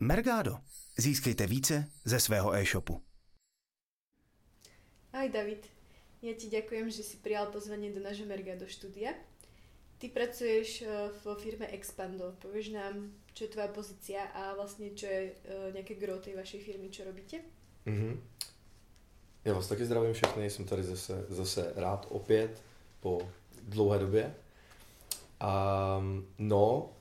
Mergado. 0.00 0.58
Získejte 0.98 1.46
více 1.46 1.90
ze 2.04 2.20
svého 2.20 2.54
e-shopu. 2.54 3.02
Ahoj 5.12 5.28
David, 5.28 5.66
ja 6.22 6.34
ti 6.34 6.50
ďakujem, 6.50 6.90
že 6.90 7.06
si 7.06 7.16
prijal 7.22 7.46
pozvanie 7.54 7.94
do 7.94 8.02
nášho 8.02 8.26
Mergado 8.26 8.66
štúdia. 8.66 9.14
Ty 10.02 10.10
pracuješ 10.10 10.82
eh, 10.82 10.88
vo 11.22 11.38
firme 11.38 11.70
Expando. 11.70 12.34
Povieš 12.42 12.74
nám, 12.74 13.14
čo 13.30 13.44
je 13.46 13.50
tvoja 13.54 13.68
pozícia 13.68 14.22
a 14.34 14.54
vlastně 14.54 14.90
čo 14.90 15.06
je 15.06 15.32
eh, 15.32 15.72
nějaké 15.72 15.94
gro 15.94 16.18
tej 16.18 16.34
vašej 16.34 16.60
firmy, 16.60 16.90
čo 16.90 17.04
robíte? 17.04 17.36
Mm-hmm. 17.86 18.18
Já 19.44 19.54
vás 19.54 19.68
taky 19.68 19.84
zdravím 19.84 20.12
všechny, 20.12 20.50
jsem 20.50 20.64
tady 20.64 20.82
zase, 20.82 21.26
zase 21.28 21.72
rád 21.76 22.06
opět 22.10 22.62
po 23.00 23.30
dlouhé 23.62 23.98
době. 23.98 24.34
Um, 25.98 26.26
no, 26.38 26.93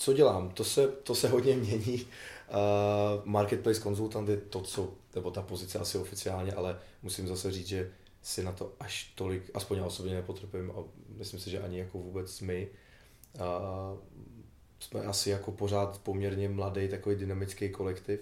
co 0.00 0.12
dělám? 0.12 0.50
To 0.50 0.64
se, 0.64 0.88
to 0.88 1.14
se 1.14 1.28
hodně 1.28 1.56
mění. 1.56 1.94
Uh, 2.50 3.24
marketplace 3.24 3.80
konzultant 3.80 4.28
je 4.28 4.36
to, 4.36 4.60
co, 4.60 4.92
nebo 5.14 5.30
ta 5.30 5.42
pozice 5.42 5.78
asi 5.78 5.98
oficiálně, 5.98 6.52
ale 6.52 6.78
musím 7.02 7.28
zase 7.28 7.52
říct, 7.52 7.66
že 7.66 7.90
si 8.22 8.44
na 8.44 8.52
to 8.52 8.72
až 8.80 9.12
tolik, 9.14 9.50
aspoň 9.54 9.78
já 9.78 9.84
osobně 9.84 10.14
nepotřebujeme 10.14 10.72
a 10.72 10.76
myslím 11.08 11.40
si, 11.40 11.50
že 11.50 11.60
ani 11.60 11.78
jako 11.78 11.98
vůbec 11.98 12.40
my. 12.40 12.68
Uh, 13.34 13.98
jsme 14.80 15.02
asi 15.02 15.30
jako 15.30 15.52
pořád 15.52 16.00
poměrně 16.02 16.48
mladý, 16.48 16.88
takový 16.88 17.16
dynamický 17.16 17.68
kolektiv, 17.68 18.20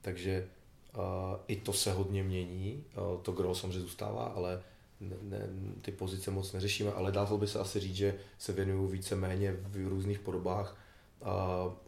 takže 0.00 0.48
uh, 0.94 1.02
i 1.48 1.56
to 1.56 1.72
se 1.72 1.92
hodně 1.92 2.22
mění, 2.22 2.84
uh, 2.96 3.22
to 3.22 3.32
gro 3.32 3.54
samozřejmě 3.54 3.80
zůstává, 3.80 4.24
ale 4.24 4.62
ne, 5.00 5.16
ne, 5.22 5.48
ty 5.82 5.92
pozice 5.92 6.30
moc 6.30 6.52
neřešíme, 6.52 6.92
ale 6.92 7.12
dá 7.12 7.24
by 7.24 7.46
se 7.46 7.58
asi 7.58 7.80
říct, 7.80 7.96
že 7.96 8.14
se 8.38 8.52
věnuju 8.52 8.86
více 8.86 9.16
méně 9.16 9.52
v 9.52 9.88
různých 9.88 10.18
podobách 10.18 10.82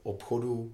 obchodu 0.03 0.73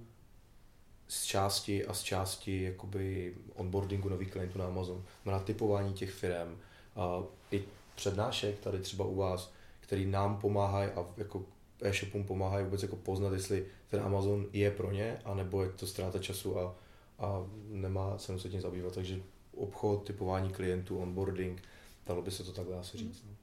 z 1.08 1.24
části 1.24 1.86
a 1.86 1.94
z 1.94 2.02
části 2.02 2.62
jakoby 2.62 3.34
onboardingu 3.54 4.08
nových 4.08 4.30
klientů 4.30 4.58
na 4.58 4.66
Amazon, 4.66 5.04
na 5.24 5.40
typování 5.40 5.92
těch 5.94 6.10
firm, 6.10 6.52
uh, 6.52 7.26
i 7.50 7.64
přednášek 7.94 8.58
tady 8.58 8.78
třeba 8.78 9.04
u 9.04 9.16
vás, 9.16 9.52
který 9.80 10.06
nám 10.06 10.40
pomáhají 10.40 10.90
a 10.90 11.06
jako 11.16 11.44
e-shopům 11.82 12.24
pomáhají 12.24 12.64
vůbec 12.64 12.82
jako 12.82 12.96
poznat, 12.96 13.32
jestli 13.32 13.66
ten 13.88 14.00
Amazon 14.02 14.46
je 14.52 14.70
pro 14.70 14.92
ně, 14.92 15.18
anebo 15.24 15.62
je 15.62 15.68
to 15.68 15.86
ztráta 15.86 16.18
času 16.18 16.58
a, 16.58 16.76
a 17.18 17.46
nemá 17.68 18.18
cenu 18.18 18.38
se 18.38 18.48
tím 18.48 18.60
zabývat. 18.60 18.94
Takže 18.94 19.22
obchod, 19.56 20.06
typování 20.06 20.52
klientů, 20.52 20.98
onboarding, 20.98 21.62
dalo 22.06 22.22
by 22.22 22.30
se 22.30 22.44
to 22.44 22.52
takhle 22.52 22.78
asi 22.78 22.98
říct. 22.98 23.24
No. 23.24 23.36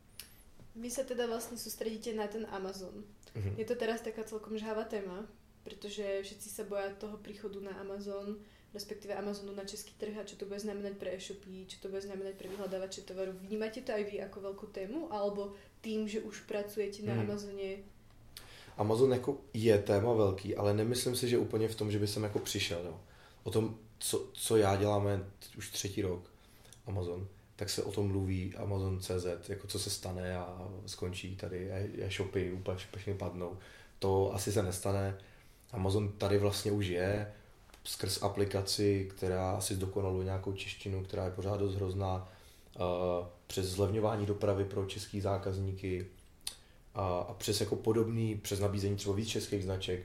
Vy 0.82 0.90
se 0.90 1.04
teda 1.04 1.28
vlastně 1.28 1.58
soustředíte 1.58 2.14
na 2.14 2.28
ten 2.28 2.48
Amazon. 2.50 3.04
Mm-hmm. 3.38 3.54
Je 3.58 3.66
to 3.66 3.76
teraz 3.76 4.02
taká 4.02 4.24
celkom 4.24 4.58
žhavá 4.58 4.84
téma, 4.84 5.26
protože 5.64 6.24
všetci 6.24 6.50
se 6.50 6.64
bojí 6.64 6.84
toho 6.98 7.18
příchodu 7.18 7.60
na 7.60 7.72
Amazon, 7.72 8.38
respektive 8.74 9.16
Amazonu 9.16 9.56
na 9.56 9.64
český 9.64 9.94
trh 9.94 10.18
a 10.18 10.24
čo 10.24 10.36
to 10.36 10.46
bude 10.46 10.60
znamenat 10.60 10.94
pro 10.98 11.10
e-shopy, 11.10 11.66
čo 11.68 11.78
to 11.82 11.88
bude 11.90 12.02
znamenat 12.02 12.34
pro 12.34 12.50
vyhledávače 12.50 13.02
tovaru. 13.02 13.32
Vnímáte 13.42 13.82
to 13.82 13.94
aj 13.94 14.04
vy 14.04 14.16
jako 14.18 14.42
velkou 14.42 14.68
tému, 14.68 15.14
alebo 15.14 15.54
tým, 15.82 16.08
že 16.08 16.22
už 16.22 16.40
pracujete 16.40 17.04
na 17.04 17.14
mm. 17.14 17.20
Amazoně? 17.20 17.78
Amazon 18.78 19.14
jako 19.14 19.38
je 19.54 19.78
téma 19.78 20.14
velký, 20.14 20.56
ale 20.56 20.74
nemyslím 20.74 21.16
si, 21.16 21.30
že 21.30 21.38
úplně 21.38 21.68
v 21.68 21.76
tom, 21.76 21.92
že 21.92 22.00
by 22.00 22.08
jsem 22.08 22.24
jako 22.24 22.40
přišel. 22.40 22.82
Jo. 22.86 23.02
O 23.44 23.52
tom, 23.52 23.78
co, 24.00 24.30
co 24.34 24.58
já 24.58 24.76
děláme 24.76 25.26
už 25.58 25.70
třetí 25.70 26.02
rok, 26.02 26.32
Amazon, 26.86 27.28
tak 27.58 27.70
se 27.70 27.84
o 27.84 27.92
tom 27.92 28.08
mluví 28.08 28.56
Amazon.cz, 28.56 29.50
jako 29.50 29.68
co 29.68 29.80
se 29.80 29.90
stane 29.90 30.38
a 30.38 30.68
skončí 30.86 31.36
tady 31.36 31.72
e-shopy, 32.02 32.52
úplně 32.52 32.78
všechny 32.78 33.14
padnou. 33.14 33.58
To 34.00 34.34
asi 34.34 34.52
se 34.52 34.64
nestane. 34.64 35.18
Amazon 35.72 36.12
tady 36.12 36.38
vlastně 36.38 36.72
už 36.72 36.86
je, 36.88 37.34
skrz 37.84 38.24
aplikaci, 38.24 39.10
která 39.16 39.52
asi 39.52 39.76
zdokonaluje 39.76 40.26
nějakou 40.26 40.54
češtinu, 40.54 41.04
která 41.04 41.26
je 41.26 41.32
pořád 41.32 41.60
dost 41.60 41.76
hrozná, 41.76 42.30
přes 43.48 43.66
zlevňování 43.66 44.26
dopravy 44.26 44.66
pro 44.66 44.86
český 44.86 45.22
zákazníky 45.22 46.08
a, 46.96 47.36
přes 47.38 47.62
jako 47.62 47.76
podobný, 47.76 48.36
přes 48.36 48.60
nabízení 48.60 48.96
třeba 48.96 49.16
víc 49.16 49.28
českých 49.28 49.64
značek, 49.64 50.04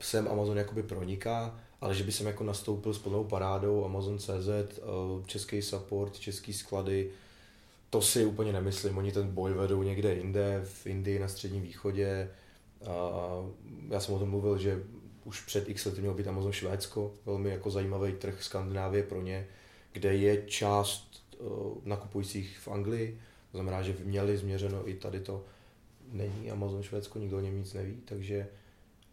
sem 0.00 0.28
Amazon 0.28 0.58
jakoby 0.58 0.82
proniká, 0.82 1.60
ale 1.82 1.94
že 1.94 2.04
by 2.04 2.12
jsem 2.12 2.26
jako 2.26 2.44
nastoupil 2.44 2.94
s 2.94 2.98
plnou 2.98 3.24
parádou 3.24 3.84
Amazon.cz, 3.84 4.80
český 5.26 5.62
support, 5.62 6.18
český 6.18 6.52
sklady, 6.52 7.10
to 7.90 8.02
si 8.02 8.24
úplně 8.24 8.52
nemyslím. 8.52 8.98
Oni 8.98 9.12
ten 9.12 9.28
boj 9.28 9.52
vedou 9.52 9.82
někde 9.82 10.14
jinde, 10.14 10.62
v 10.64 10.86
Indii, 10.86 11.18
na 11.18 11.28
středním 11.28 11.62
východě. 11.62 12.30
A 12.86 13.20
já 13.88 14.00
jsem 14.00 14.14
o 14.14 14.18
tom 14.18 14.30
mluvil, 14.30 14.58
že 14.58 14.82
už 15.24 15.40
před 15.40 15.68
x 15.68 15.84
lety 15.84 16.00
mělo 16.00 16.14
být 16.14 16.28
Amazon 16.28 16.52
Švédsko, 16.52 17.12
velmi 17.26 17.50
jako 17.50 17.70
zajímavý 17.70 18.12
trh 18.12 18.42
Skandinávie 18.42 19.02
pro 19.02 19.22
ně, 19.22 19.46
kde 19.92 20.14
je 20.14 20.42
část 20.46 21.24
nakupujících 21.84 22.58
v 22.58 22.68
Anglii, 22.68 23.20
to 23.52 23.58
znamená, 23.58 23.82
že 23.82 23.96
měli 24.04 24.36
změřeno 24.36 24.88
i 24.88 24.94
tady 24.94 25.20
to. 25.20 25.44
Není 26.12 26.50
Amazon 26.50 26.82
Švédsko, 26.82 27.18
nikdo 27.18 27.36
o 27.36 27.40
něm 27.40 27.58
nic 27.58 27.72
neví, 27.72 27.96
takže 28.04 28.48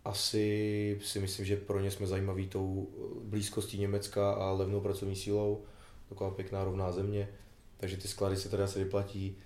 asi 0.06 1.00
si 1.04 1.20
myslím, 1.20 1.46
že 1.46 1.56
pro 1.56 1.80
ně 1.80 1.92
jsme 1.92 2.08
zajímaví 2.08 2.48
tou 2.48 2.90
blízkostí 3.24 3.78
Německa 3.80 4.32
a 4.32 4.52
levnou 4.52 4.82
pracovní 4.82 5.16
sílou, 5.16 5.64
taková 6.10 6.32
pěkná 6.32 6.64
rovná 6.64 6.92
země, 6.92 7.30
takže 7.78 7.98
ty 7.98 8.08
sklady 8.08 8.38
se 8.38 8.50
teda 8.50 8.64
asi 8.64 8.84
vyplatí. 8.84 9.38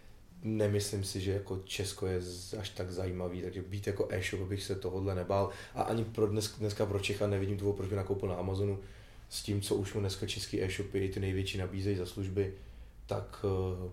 Nemyslím 0.43 1.03
si, 1.03 1.21
že 1.21 1.31
jako 1.31 1.61
Česko 1.65 2.07
je 2.07 2.21
až 2.59 2.69
tak 2.69 2.91
zajímavý, 2.91 3.41
takže 3.41 3.61
být 3.61 3.87
jako 3.87 4.07
e-shop 4.09 4.41
bych 4.41 4.63
se 4.63 4.75
tohohle 4.75 5.15
nebál. 5.15 5.49
A 5.75 5.81
ani 5.81 6.05
pro 6.05 6.27
dnes, 6.27 6.55
dneska 6.57 6.85
pro 6.85 6.99
Čecha 6.99 7.27
nevidím 7.27 7.57
toho, 7.57 7.73
proč 7.73 7.89
by 7.89 7.95
nakoupil 7.95 8.29
na 8.29 8.35
Amazonu 8.35 8.79
s 9.29 9.43
tím, 9.43 9.61
co 9.61 9.75
už 9.75 9.93
mu 9.93 9.99
dneska 9.99 10.27
český 10.27 10.63
e-shopy, 10.63 11.09
ty 11.09 11.19
největší 11.19 11.57
nabízejí 11.57 11.97
za 11.97 12.05
služby, 12.05 12.53
tak 13.05 13.45
uh, 13.83 13.91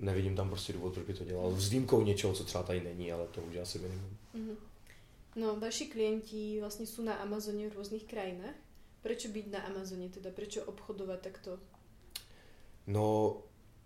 nevidím 0.00 0.36
tam 0.36 0.48
prostě 0.48 0.72
důvod, 0.72 0.94
proč 0.94 1.06
by 1.06 1.14
to 1.14 1.24
dělal. 1.24 1.54
S 1.56 1.68
výjimkou 1.68 2.02
něčeho, 2.02 2.32
co 2.32 2.44
třeba 2.44 2.64
tady 2.64 2.80
není, 2.80 3.12
ale 3.12 3.26
to 3.26 3.40
už 3.40 3.56
asi 3.56 3.78
minimum. 3.78 4.16
Mm-hmm. 4.34 4.56
No, 5.40 5.56
vaši 5.60 5.86
klienti 5.86 6.60
vlastně 6.60 6.86
jsou 6.86 7.02
na 7.02 7.14
Amazoně 7.14 7.70
v 7.70 7.76
různých 7.76 8.04
krajinách. 8.04 8.54
Proč 9.02 9.26
být 9.26 9.50
na 9.52 9.58
Amazoně 9.58 10.08
teda? 10.08 10.30
Proč 10.30 10.56
obchodovat 10.56 11.20
takto? 11.20 11.58
No, 12.86 13.36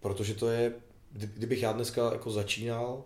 protože 0.01 0.35
to 0.35 0.49
je, 0.49 0.75
kdybych 1.11 1.63
já 1.63 1.73
dneska 1.73 2.13
jako 2.13 2.31
začínal, 2.31 3.05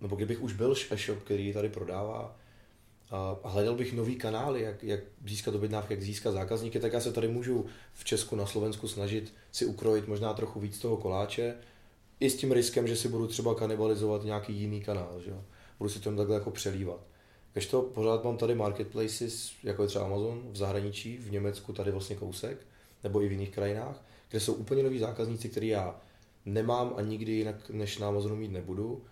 nebo 0.00 0.16
kdybych 0.16 0.42
už 0.42 0.52
byl 0.52 0.74
e-shop, 0.90 1.18
který 1.18 1.52
tady 1.52 1.68
prodává, 1.68 2.36
a 3.44 3.48
hledal 3.48 3.74
bych 3.74 3.92
nový 3.92 4.16
kanály, 4.16 4.62
jak, 4.62 4.84
jak 4.84 5.00
získat 5.26 5.54
objednávky, 5.54 5.94
jak 5.94 6.02
získat 6.02 6.32
zákazníky, 6.32 6.80
tak 6.80 6.92
já 6.92 7.00
se 7.00 7.12
tady 7.12 7.28
můžu 7.28 7.66
v 7.94 8.04
Česku, 8.04 8.36
na 8.36 8.46
Slovensku 8.46 8.88
snažit 8.88 9.34
si 9.52 9.66
ukrojit 9.66 10.08
možná 10.08 10.34
trochu 10.34 10.60
víc 10.60 10.78
toho 10.78 10.96
koláče, 10.96 11.54
i 12.20 12.30
s 12.30 12.36
tím 12.36 12.52
riskem, 12.52 12.86
že 12.86 12.96
si 12.96 13.08
budu 13.08 13.26
třeba 13.26 13.54
kanibalizovat 13.54 14.24
nějaký 14.24 14.52
jiný 14.52 14.80
kanál, 14.80 15.20
že? 15.20 15.34
Budu 15.78 15.90
si 15.90 16.00
to 16.00 16.16
takhle 16.16 16.34
jako 16.34 16.50
přelívat. 16.50 17.00
Když 17.52 17.66
to 17.66 17.82
pořád 17.82 18.24
mám 18.24 18.36
tady 18.36 18.54
marketplaces, 18.54 19.52
jako 19.62 19.82
je 19.82 19.88
třeba 19.88 20.04
Amazon 20.04 20.42
v 20.52 20.56
zahraničí, 20.56 21.16
v 21.16 21.30
Německu 21.30 21.72
tady 21.72 21.90
vlastně 21.90 22.16
kousek, 22.16 22.66
nebo 23.04 23.22
i 23.22 23.28
v 23.28 23.32
jiných 23.32 23.50
krajinách, 23.50 24.02
kde 24.30 24.40
jsou 24.40 24.54
úplně 24.54 24.82
noví 24.82 24.98
zákazníci, 24.98 25.48
který 25.48 25.68
já 25.68 26.00
nemám 26.44 26.94
a 26.96 27.02
nikdy 27.02 27.32
jinak 27.32 27.70
než 27.70 27.98
na 27.98 28.08
Amazonu 28.08 28.36
mít 28.36 28.52
nebudu. 28.52 29.02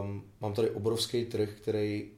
Um, 0.00 0.24
mám 0.40 0.54
tady 0.54 0.70
obrovský 0.70 1.24
trh, 1.24 1.50
který 1.56 2.10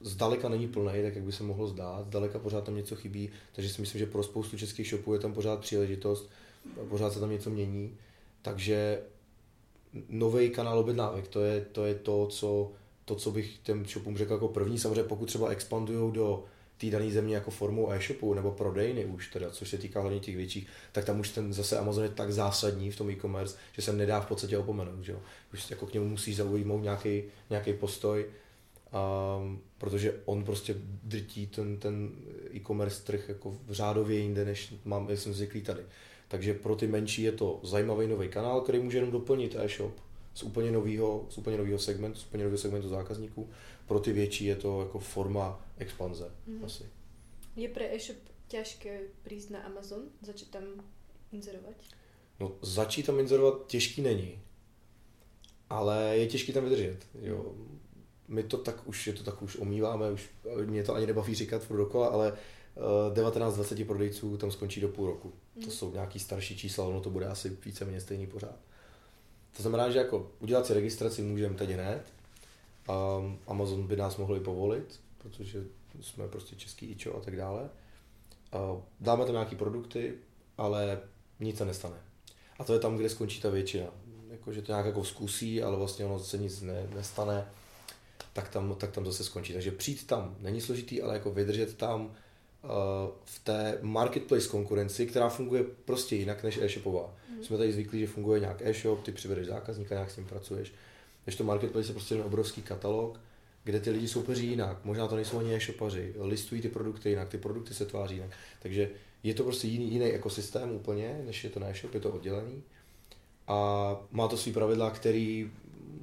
zdaleka 0.00 0.48
není 0.48 0.68
plný, 0.68 1.02
tak 1.02 1.14
jak 1.14 1.24
by 1.24 1.32
se 1.32 1.42
mohlo 1.42 1.68
zdát, 1.68 2.06
zdaleka 2.06 2.38
pořád 2.38 2.64
tam 2.64 2.76
něco 2.76 2.96
chybí, 2.96 3.30
takže 3.52 3.70
si 3.70 3.80
myslím, 3.80 3.98
že 3.98 4.06
pro 4.06 4.22
spoustu 4.22 4.58
českých 4.58 4.88
shopů 4.88 5.14
je 5.14 5.18
tam 5.18 5.32
pořád 5.32 5.60
příležitost, 5.60 6.30
pořád 6.88 7.12
se 7.12 7.20
tam 7.20 7.30
něco 7.30 7.50
mění, 7.50 7.96
takže 8.42 9.02
nový 10.08 10.50
kanál 10.50 10.78
objednávek, 10.78 11.28
to 11.28 11.42
je 11.42 11.60
to, 11.60 11.84
je 11.84 11.94
to 11.94 12.26
co, 12.26 12.72
to, 13.04 13.14
co 13.14 13.30
bych 13.30 13.58
těm 13.58 13.86
shopům 13.86 14.16
řekl 14.16 14.32
jako 14.32 14.48
první. 14.48 14.78
Samozřejmě 14.78 15.02
pokud 15.02 15.26
třeba 15.26 15.48
expandují 15.48 16.12
do 16.12 16.44
té 16.76 16.90
dané 16.90 17.10
země 17.10 17.34
jako 17.34 17.50
formou 17.50 17.90
e-shopu 17.90 18.34
nebo 18.34 18.50
prodejny 18.50 19.04
už 19.04 19.28
teda, 19.28 19.50
což 19.50 19.70
se 19.70 19.78
týká 19.78 20.00
hlavně 20.00 20.20
těch 20.20 20.36
větších, 20.36 20.66
tak 20.92 21.04
tam 21.04 21.20
už 21.20 21.30
ten 21.30 21.52
zase 21.52 21.78
Amazon 21.78 22.04
je 22.04 22.10
tak 22.10 22.32
zásadní 22.32 22.90
v 22.90 22.96
tom 22.96 23.10
e-commerce, 23.10 23.56
že 23.72 23.82
se 23.82 23.92
nedá 23.92 24.20
v 24.20 24.26
podstatě 24.26 24.58
opomenout, 24.58 25.04
že 25.04 25.12
jo. 25.12 25.20
Už 25.52 25.70
jako 25.70 25.86
k 25.86 25.92
němu 25.92 26.08
musí 26.08 26.34
zaujmout 26.34 26.82
nějaký, 26.82 27.22
nějaký 27.50 27.72
postoj, 27.72 28.26
um, 29.38 29.60
protože 29.78 30.20
on 30.24 30.44
prostě 30.44 30.74
drtí 31.02 31.46
ten, 31.46 31.76
ten 31.76 32.10
e-commerce 32.54 33.04
trh 33.04 33.28
jako 33.28 33.50
v 33.66 33.72
řádově 33.72 34.18
jinde, 34.18 34.44
než 34.44 34.74
mám, 34.84 35.10
jsem 35.10 35.34
zvyklý 35.34 35.62
tady. 35.62 35.82
Takže 36.28 36.54
pro 36.54 36.76
ty 36.76 36.86
menší 36.86 37.22
je 37.22 37.32
to 37.32 37.60
zajímavý 37.62 38.06
nový 38.06 38.28
kanál, 38.28 38.60
který 38.60 38.78
může 38.78 38.96
jenom 38.96 39.10
doplnit 39.10 39.56
e-shop 39.58 40.00
z 40.34 40.42
úplně 40.42 40.70
nového, 40.70 41.26
z 41.30 41.38
úplně 41.38 41.58
nového 41.58 41.78
segmentu, 41.78 42.18
z 42.18 42.26
úplně 42.26 42.44
nového 42.44 42.58
segmentu 42.58 42.88
zákazníků. 42.88 43.50
Pro 43.86 44.00
ty 44.00 44.12
větší 44.12 44.44
je 44.44 44.56
to 44.56 44.80
jako 44.80 44.98
forma 44.98 45.66
expanze 45.78 46.30
mm-hmm. 46.48 46.64
asi. 46.64 46.84
Je 47.56 47.68
pro 47.68 47.84
e-shop 47.84 48.18
těžké 48.48 49.00
přijít 49.22 49.50
na 49.50 49.60
Amazon, 49.60 50.02
začít 50.22 50.50
tam 50.50 50.64
inzerovat? 51.32 51.74
No, 52.40 52.52
začít 52.62 53.06
tam 53.06 53.20
inzerovat 53.20 53.66
těžký 53.66 54.02
není, 54.02 54.42
ale 55.70 56.18
je 56.18 56.26
těžký 56.26 56.52
tam 56.52 56.64
vydržet. 56.64 56.98
Jo. 57.20 57.54
my 58.28 58.42
to 58.42 58.58
tak 58.58 58.88
už, 58.88 59.06
je 59.06 59.12
to 59.12 59.24
tak 59.24 59.42
už 59.42 59.56
omýváme, 59.56 60.10
už 60.10 60.30
mě 60.64 60.82
to 60.82 60.94
ani 60.94 61.06
nebaví 61.06 61.34
říkat 61.34 61.62
furt 61.62 61.76
dokola, 61.76 62.06
ale 62.06 62.36
19-20 62.76 63.86
prodejců 63.86 64.36
tam 64.36 64.50
skončí 64.50 64.80
do 64.80 64.88
půl 64.88 65.06
roku. 65.06 65.32
Mm. 65.56 65.62
To 65.62 65.70
jsou 65.70 65.92
nějaký 65.92 66.18
starší 66.18 66.56
čísla, 66.56 66.84
ono 66.84 67.00
to 67.00 67.10
bude 67.10 67.26
asi 67.26 67.56
víceméně 67.64 68.00
stejný 68.00 68.26
pořád. 68.26 68.56
To 69.56 69.62
znamená, 69.62 69.90
že 69.90 69.98
jako 69.98 70.30
udělat 70.40 70.66
si 70.66 70.74
registraci 70.74 71.22
můžeme 71.22 71.54
teď 71.54 71.70
hned. 71.70 72.02
Um, 72.88 73.38
Amazon 73.46 73.86
by 73.86 73.96
nás 73.96 74.16
mohli 74.16 74.40
povolit, 74.40 75.00
protože 75.18 75.64
jsme 76.00 76.28
prostě 76.28 76.56
český 76.56 76.86
ičo 76.86 77.16
a 77.16 77.20
tak 77.20 77.36
dále. 77.36 77.62
Uh, 78.72 78.80
dáme 79.00 79.24
tam 79.24 79.32
nějaký 79.32 79.56
produkty, 79.56 80.14
ale 80.58 81.00
nic 81.40 81.58
se 81.58 81.64
nestane. 81.64 81.96
A 82.58 82.64
to 82.64 82.74
je 82.74 82.80
tam, 82.80 82.96
kde 82.96 83.08
skončí 83.08 83.40
ta 83.40 83.50
většina. 83.50 83.86
Jako, 84.30 84.52
že 84.52 84.62
to 84.62 84.72
nějak 84.72 84.86
jako 84.86 85.04
zkusí, 85.04 85.62
ale 85.62 85.76
vlastně 85.76 86.04
ono 86.04 86.18
se 86.18 86.38
nic 86.38 86.60
ne, 86.60 86.88
nestane, 86.94 87.48
tak 88.32 88.48
tam, 88.48 88.74
tak 88.74 88.90
tam 88.90 89.06
zase 89.06 89.24
skončí. 89.24 89.52
Takže 89.52 89.70
přijít 89.70 90.06
tam 90.06 90.36
není 90.40 90.60
složitý, 90.60 91.02
ale 91.02 91.14
jako 91.14 91.30
vydržet 91.30 91.76
tam, 91.76 92.10
Eh, 92.10 92.23
v 93.24 93.38
té 93.44 93.78
marketplace 93.82 94.48
konkurenci, 94.48 95.06
která 95.06 95.28
funguje 95.28 95.64
prostě 95.84 96.16
jinak 96.16 96.42
než 96.42 96.56
e-shopová. 96.56 97.14
Mm. 97.30 97.44
Jsme 97.44 97.58
tady 97.58 97.72
zvyklí, 97.72 98.00
že 98.00 98.06
funguje 98.06 98.40
nějak 98.40 98.62
e-shop, 98.62 99.02
ty 99.02 99.12
přivedeš 99.12 99.46
zákazníka, 99.46 99.94
nějak 99.94 100.10
s 100.10 100.16
ním 100.16 100.26
pracuješ. 100.26 100.72
Než 101.26 101.36
to 101.36 101.44
marketplace 101.44 101.88
je 101.88 101.92
prostě 101.92 102.14
ten 102.14 102.24
obrovský 102.24 102.62
katalog, 102.62 103.20
kde 103.64 103.80
ty 103.80 103.90
lidi 103.90 104.08
soupeří 104.08 104.46
jinak. 104.46 104.84
Možná 104.84 105.08
to 105.08 105.16
nejsou 105.16 105.38
ani 105.38 105.54
e-shopaři, 105.54 106.14
listují 106.18 106.62
ty 106.62 106.68
produkty 106.68 107.10
jinak, 107.10 107.28
ty 107.28 107.38
produkty 107.38 107.74
se 107.74 107.86
tváří 107.86 108.14
jinak. 108.14 108.30
Takže 108.62 108.90
je 109.22 109.34
to 109.34 109.44
prostě 109.44 109.66
jiný, 109.66 109.92
jiný 109.92 110.06
ekosystém 110.06 110.72
úplně, 110.72 111.22
než 111.26 111.44
je 111.44 111.50
to 111.50 111.60
na 111.60 111.68
e-shop, 111.68 111.94
je 111.94 112.00
to 112.00 112.10
oddělený. 112.10 112.62
A 113.48 113.96
má 114.10 114.28
to 114.28 114.36
svý 114.36 114.52
pravidla, 114.52 114.90
které 114.90 115.46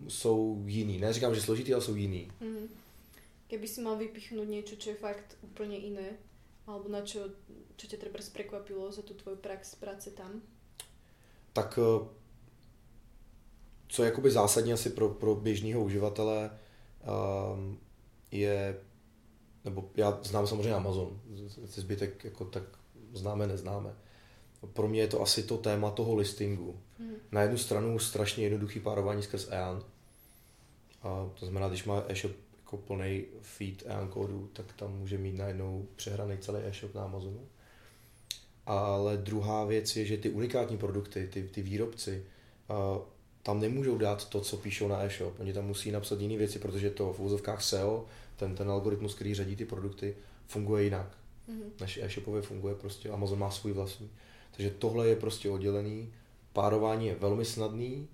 jsou 0.07 0.63
jiný. 0.65 0.99
Ne 0.99 1.13
říkám, 1.13 1.35
že 1.35 1.41
složitý, 1.41 1.73
ale 1.73 1.81
jsou 1.81 1.95
jiný. 1.95 2.31
Mm. 2.41 2.67
Keby 3.47 3.67
si 3.67 3.81
mal 3.81 3.95
vypichnout 3.95 4.49
něco, 4.49 4.75
co 4.75 4.89
je 4.89 4.95
fakt 4.95 5.37
úplně 5.41 5.77
jiné, 5.77 6.09
alebo 6.71 6.89
na 6.89 7.01
čo, 7.01 7.27
čo 7.75 7.85
ťa 7.87 7.97
treba 7.97 8.19
prekvapilo 8.33 8.91
za 8.91 9.01
tu 9.01 9.13
tvoju 9.13 9.37
prax 9.37 9.75
práce 9.75 10.11
tam? 10.11 10.41
Tak 11.53 11.79
eh, 11.81 12.07
co 13.87 14.03
je 14.03 14.09
jakoby 14.09 14.31
zásadní 14.31 14.73
asi 14.73 14.89
pro, 14.89 15.09
pro 15.09 15.35
běžného 15.35 15.83
uživatele 15.83 16.51
um, 17.53 17.79
je, 18.31 18.81
nebo 19.65 19.89
já 19.95 20.19
znám 20.23 20.47
samozřejmě 20.47 20.73
Amazon, 20.73 21.21
zbytek 21.65 22.23
jako 22.25 22.45
tak 22.45 22.63
známe, 23.13 23.47
neznáme. 23.47 23.95
Pro 24.73 24.87
mě 24.87 25.01
je 25.01 25.07
to 25.07 25.21
asi 25.21 25.43
to 25.43 25.57
téma 25.57 25.91
toho 25.91 26.15
listingu. 26.15 26.79
Hmm. 26.99 27.15
Na 27.31 27.41
jednu 27.41 27.57
stranu 27.57 27.99
strašně 27.99 28.43
jednoduchý 28.43 28.79
párování 28.79 29.23
skrz 29.23 29.47
EAN. 29.51 29.83
A 31.01 31.29
to 31.39 31.45
znamená, 31.45 31.69
když 31.69 31.83
má 31.83 32.03
e-shop 32.07 32.31
jako 32.71 32.77
plný 32.87 33.23
feed 33.41 33.83
EAN 33.85 34.07
kódu, 34.07 34.49
tak 34.53 34.65
tam 34.73 34.99
může 34.99 35.17
mít 35.17 35.37
najednou 35.37 35.87
přehraný 35.95 36.37
celý 36.37 36.59
e-shop 36.63 36.95
na 36.95 37.03
Amazonu. 37.03 37.47
Ale 38.65 39.17
druhá 39.17 39.65
věc 39.65 39.95
je, 39.95 40.05
že 40.05 40.17
ty 40.17 40.29
unikátní 40.29 40.77
produkty, 40.77 41.27
ty, 41.33 41.43
ty 41.43 41.61
výrobci, 41.61 42.23
tam 43.43 43.59
nemůžou 43.59 43.97
dát 43.97 44.29
to, 44.29 44.41
co 44.41 44.57
píšou 44.57 44.87
na 44.87 45.03
e-shop. 45.03 45.39
Oni 45.39 45.53
tam 45.53 45.65
musí 45.67 45.91
napsat 45.91 46.19
jiné 46.19 46.37
věci, 46.37 46.59
protože 46.59 46.89
to 46.89 47.13
v 47.13 47.19
úzovkách 47.19 47.63
SEO, 47.63 48.05
ten, 48.35 48.55
ten 48.55 48.71
algoritmus, 48.71 49.15
který 49.15 49.33
řadí 49.33 49.55
ty 49.55 49.65
produkty, 49.65 50.15
funguje 50.47 50.83
jinak. 50.83 51.17
Mm-hmm. 51.49 51.81
Než 51.81 51.97
e-shopově 51.97 52.41
funguje 52.41 52.75
prostě, 52.75 53.09
Amazon 53.09 53.39
má 53.39 53.51
svůj 53.51 53.73
vlastní. 53.73 54.09
Takže 54.51 54.69
tohle 54.69 55.07
je 55.07 55.15
prostě 55.15 55.49
oddělený. 55.49 56.13
Párování 56.53 57.07
je 57.07 57.15
velmi 57.15 57.45
snadný, 57.45 58.07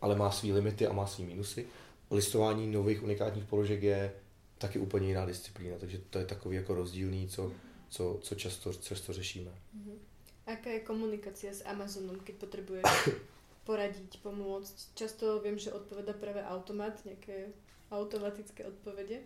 ale 0.00 0.16
má 0.16 0.30
svý 0.30 0.52
limity 0.52 0.86
a 0.86 0.92
má 0.92 1.06
svý 1.06 1.24
minusy 1.24 1.66
listování 2.14 2.66
nových 2.66 3.02
unikátních 3.02 3.44
položek 3.44 3.82
je 3.82 4.12
taky 4.58 4.78
úplně 4.78 5.08
jiná 5.08 5.26
disciplína, 5.26 5.76
takže 5.78 5.98
to 6.10 6.18
je 6.18 6.26
takový 6.26 6.56
jako 6.56 6.74
rozdílný, 6.74 7.28
co, 7.28 7.52
co, 7.88 8.18
co 8.22 8.34
často, 8.34 8.72
často 8.72 9.12
řešíme. 9.12 9.50
Uh-huh. 9.50 9.98
Aká 10.46 10.70
je 10.70 10.80
komunikace 10.80 11.54
s 11.54 11.64
Amazonem, 11.64 12.20
když 12.24 12.36
potřebuješ 12.36 12.84
poradit, 13.64 14.16
pomoct? 14.22 14.90
Často 14.94 15.40
vím, 15.40 15.58
že 15.58 15.72
odpoveda 15.72 16.12
právě 16.12 16.44
automat, 16.44 17.04
nějaké 17.04 17.46
automatické 17.90 18.64
odpovědi. 18.64 19.20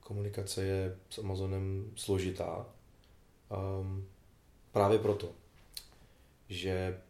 Komunikace 0.00 0.64
je 0.64 0.96
s 1.10 1.18
Amazonem 1.18 1.92
složitá. 1.96 2.66
Um, 3.80 4.08
právě 4.72 4.98
proto, 4.98 5.32
že 6.48 7.00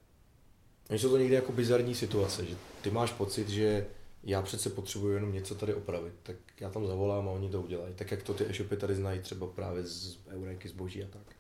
jsou 0.91 1.11
to 1.11 1.19
někdy 1.19 1.35
jako 1.35 1.53
bizarní 1.53 1.95
situace, 1.95 2.45
že 2.45 2.57
ty 2.83 2.91
máš 2.91 3.13
pocit, 3.13 3.49
že 3.49 3.87
já 4.27 4.43
přece 4.43 4.71
potřebuji 4.71 5.09
jenom 5.09 5.33
něco 5.33 5.55
tady 5.55 5.75
opravit, 5.75 6.15
tak 6.23 6.37
já 6.61 6.71
tam 6.71 6.87
zavolám 6.87 7.29
a 7.29 7.33
oni 7.33 7.51
to 7.51 7.63
udělají. 7.63 7.95
Tak 7.95 8.11
jak 8.11 8.23
to 8.23 8.35
ty 8.35 8.45
e-shopy 8.45 8.77
tady 8.77 8.95
znají 8.95 9.21
třeba 9.21 9.47
právě 9.47 9.87
z 9.87 10.19
Eureky, 10.29 10.69
zboží 10.69 11.05
a 11.05 11.07
tak. 11.07 11.37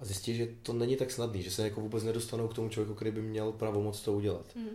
A 0.00 0.04
zjistí, 0.04 0.36
že 0.36 0.48
to 0.62 0.72
není 0.72 0.96
tak 0.96 1.10
snadný, 1.10 1.42
že 1.42 1.50
se 1.50 1.62
jako 1.62 1.80
vůbec 1.80 2.04
nedostanou 2.04 2.48
k 2.48 2.54
tomu 2.54 2.68
člověku, 2.68 2.94
který 2.94 3.10
by 3.10 3.22
měl 3.22 3.52
pravomoc 3.52 4.00
to 4.00 4.12
udělat. 4.12 4.46
Mm. 4.56 4.68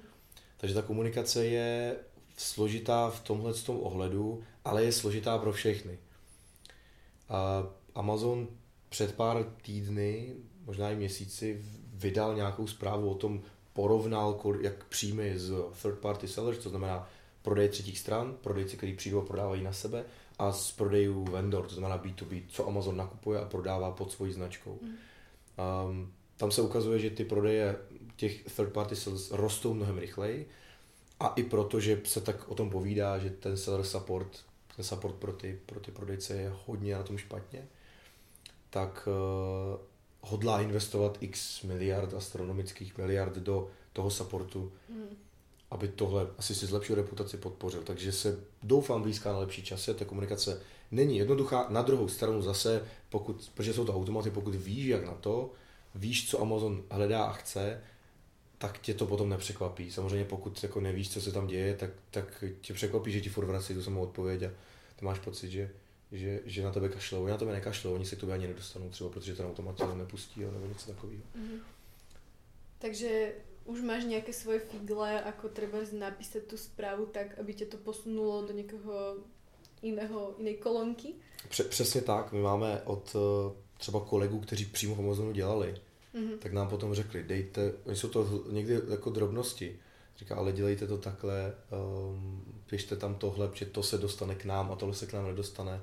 Takže 0.58 0.76
ta 0.76 0.82
komunikace 0.82 1.46
je 1.46 1.96
složitá 2.38 3.10
v 3.10 3.20
tomhle 3.20 3.54
tom 3.54 3.80
ohledu, 3.82 4.44
ale 4.66 4.84
je 4.84 4.92
složitá 4.92 5.38
pro 5.38 5.52
všechny. 5.52 6.00
A 7.30 7.68
Amazon 7.96 8.48
před 8.90 9.16
pár 9.16 9.54
týdny, 9.62 10.36
možná 10.66 10.92
i 10.92 10.96
měsíci, 10.96 11.62
vydal 11.94 12.36
nějakou 12.36 12.68
zprávu 12.68 13.10
o 13.10 13.16
tom, 13.16 13.42
porovnal, 13.80 14.40
jak 14.62 14.84
příjmy 14.84 15.40
z 15.40 15.54
third 15.82 16.00
party 16.00 16.28
sellers, 16.28 16.58
to 16.58 16.70
znamená 16.70 17.10
prodej 17.42 17.70
třetích 17.70 18.00
stran, 18.00 18.38
prodejci, 18.42 18.78
kteří 18.78 18.94
přijdou 18.94 19.22
a 19.22 19.26
prodávají 19.26 19.64
na 19.64 19.74
sebe, 19.74 20.04
a 20.40 20.52
z 20.52 20.72
prodejů 20.72 21.24
vendor, 21.24 21.68
to 21.68 21.76
znamená 21.76 22.04
B2B, 22.04 22.44
co 22.48 22.68
Amazon 22.68 22.98
nakupuje 22.98 23.40
a 23.40 23.46
prodává 23.46 23.92
pod 23.92 24.12
svojí 24.12 24.34
značkou. 24.34 24.80
Mm. 24.82 24.90
Um, 25.90 26.12
tam 26.38 26.52
se 26.52 26.62
ukazuje, 26.62 27.00
že 27.00 27.10
ty 27.10 27.26
prodeje 27.26 27.76
těch 28.16 28.44
third 28.56 28.74
party 28.74 28.96
sellers 28.96 29.32
rostou 29.32 29.74
mnohem 29.74 29.98
rychleji 29.98 30.50
a 31.20 31.28
i 31.28 31.44
proto, 31.44 31.80
že 31.80 32.02
se 32.04 32.22
tak 32.22 32.50
o 32.50 32.56
tom 32.56 32.70
povídá, 32.70 33.18
že 33.18 33.30
ten 33.30 33.58
seller 33.58 33.86
support, 33.86 34.40
ten 34.76 34.86
support 34.86 35.16
pro 35.16 35.34
ty, 35.34 35.60
pro 35.66 35.80
ty 35.80 35.92
prodejce 35.92 36.34
je 36.34 36.54
hodně 36.66 36.96
na 36.96 37.04
tom 37.04 37.18
špatně, 37.18 37.68
tak 38.70 39.08
uh, 39.08 39.80
hodlá 40.22 40.62
investovat 40.62 41.18
x 41.22 41.64
miliard, 41.64 42.14
astronomických 42.14 42.98
miliard 42.98 43.38
do 43.38 43.68
toho 43.94 44.10
supportu, 44.10 44.72
hmm. 44.90 45.18
aby 45.72 45.88
tohle 45.88 46.28
asi 46.38 46.56
si 46.56 46.66
zlepšil 46.66 46.96
reputaci, 46.96 47.38
podpořil. 47.38 47.82
Takže 47.82 48.12
se 48.12 48.40
doufám 48.64 49.02
blízká 49.02 49.32
na 49.32 49.40
lepší 49.40 49.64
čase, 49.64 49.94
ta 49.94 50.06
komunikace 50.06 50.62
není 50.92 51.18
jednoduchá. 51.18 51.66
Na 51.70 51.82
druhou 51.82 52.08
stranu 52.08 52.42
zase, 52.42 52.84
pokud, 53.10 53.52
protože 53.54 53.74
jsou 53.74 53.86
to 53.86 53.96
automaty, 53.96 54.32
pokud 54.32 54.56
víš, 54.56 54.86
jak 54.86 55.06
na 55.06 55.14
to, 55.14 55.52
víš, 55.96 56.30
co 56.30 56.42
Amazon 56.42 56.84
hledá 56.92 57.24
a 57.24 57.34
chce, 57.34 57.82
tak 58.58 58.80
tě 58.80 58.94
to 58.94 59.06
potom 59.06 59.30
nepřekvapí. 59.30 59.92
Samozřejmě 59.92 60.26
pokud 60.26 60.64
jako 60.64 60.82
nevíš, 60.82 61.12
co 61.12 61.22
se 61.22 61.32
tam 61.32 61.48
děje, 61.48 61.76
tak, 61.76 61.90
tak 62.12 62.44
tě 62.62 62.74
překvapí, 62.74 63.12
že 63.12 63.22
ti 63.22 63.30
furt 63.30 63.46
vrací 63.46 63.74
tu 63.74 63.84
samou 63.84 64.02
odpověď 64.02 64.44
a 64.44 64.50
ty 64.96 65.06
máš 65.06 65.20
pocit, 65.20 65.50
že 65.50 65.72
že, 66.12 66.40
že 66.46 66.64
na 66.64 66.72
tebe 66.72 66.90
kašlou. 66.90 67.24
Oni 67.24 67.32
na 67.32 67.38
tebe 67.38 67.52
nekašlou, 67.52 67.94
oni 67.94 68.06
se 68.06 68.16
k 68.16 68.20
tobě 68.20 68.36
ani 68.36 68.48
nedostanou 68.48 68.90
třeba, 68.90 69.10
protože 69.10 69.36
ten 69.36 69.46
automat 69.46 69.96
nepustí 69.98 70.40
nebo 70.40 70.68
něco 70.68 70.88
takového. 70.88 71.24
Mm-hmm. 71.24 71.60
Takže 72.80 73.34
už 73.66 73.82
máš 73.82 74.04
nějaké 74.04 74.34
svoje 74.34 74.60
figle, 74.60 75.24
jako 75.26 75.50
třeba 75.50 75.78
napísat 76.00 76.44
tu 76.44 76.58
zprávu 76.58 77.06
tak, 77.06 77.40
aby 77.40 77.54
tě 77.54 77.66
to 77.66 77.78
posunulo 77.78 78.46
do 78.48 78.54
někoho 78.54 79.16
jiného, 79.82 80.36
jiné 80.38 80.54
kolonky? 80.54 81.14
Pře- 81.50 81.64
přesně 81.64 82.02
tak. 82.02 82.32
My 82.32 82.42
máme 82.42 82.82
od 82.86 83.16
eh, 83.16 83.56
třeba 83.78 84.00
kolegů, 84.00 84.40
kteří 84.40 84.66
přímo 84.66 84.96
v 84.96 85.00
Amazonu 85.00 85.32
dělali, 85.32 85.76
mm-hmm. 86.16 86.38
tak 86.38 86.54
nám 86.54 86.70
potom 86.70 86.94
řekli, 86.94 87.24
dejte, 87.24 87.74
oni 87.86 87.96
jsou 87.96 88.08
to 88.08 88.44
někdy 88.50 88.82
jako 88.90 89.10
drobnosti, 89.10 89.80
říká, 90.18 90.36
ale 90.36 90.52
dělejte 90.52 90.88
to 90.88 90.98
takhle, 90.98 91.54
um, 92.12 92.44
pište 92.66 92.96
tam 92.96 93.16
tohle, 93.16 93.50
že 93.54 93.66
to 93.66 93.84
se 93.84 93.98
dostane 93.98 94.36
k 94.36 94.46
nám 94.46 94.72
a 94.72 94.76
tohle 94.76 94.96
se 94.96 95.06
k 95.06 95.14
nám 95.14 95.28
nedostane 95.28 95.82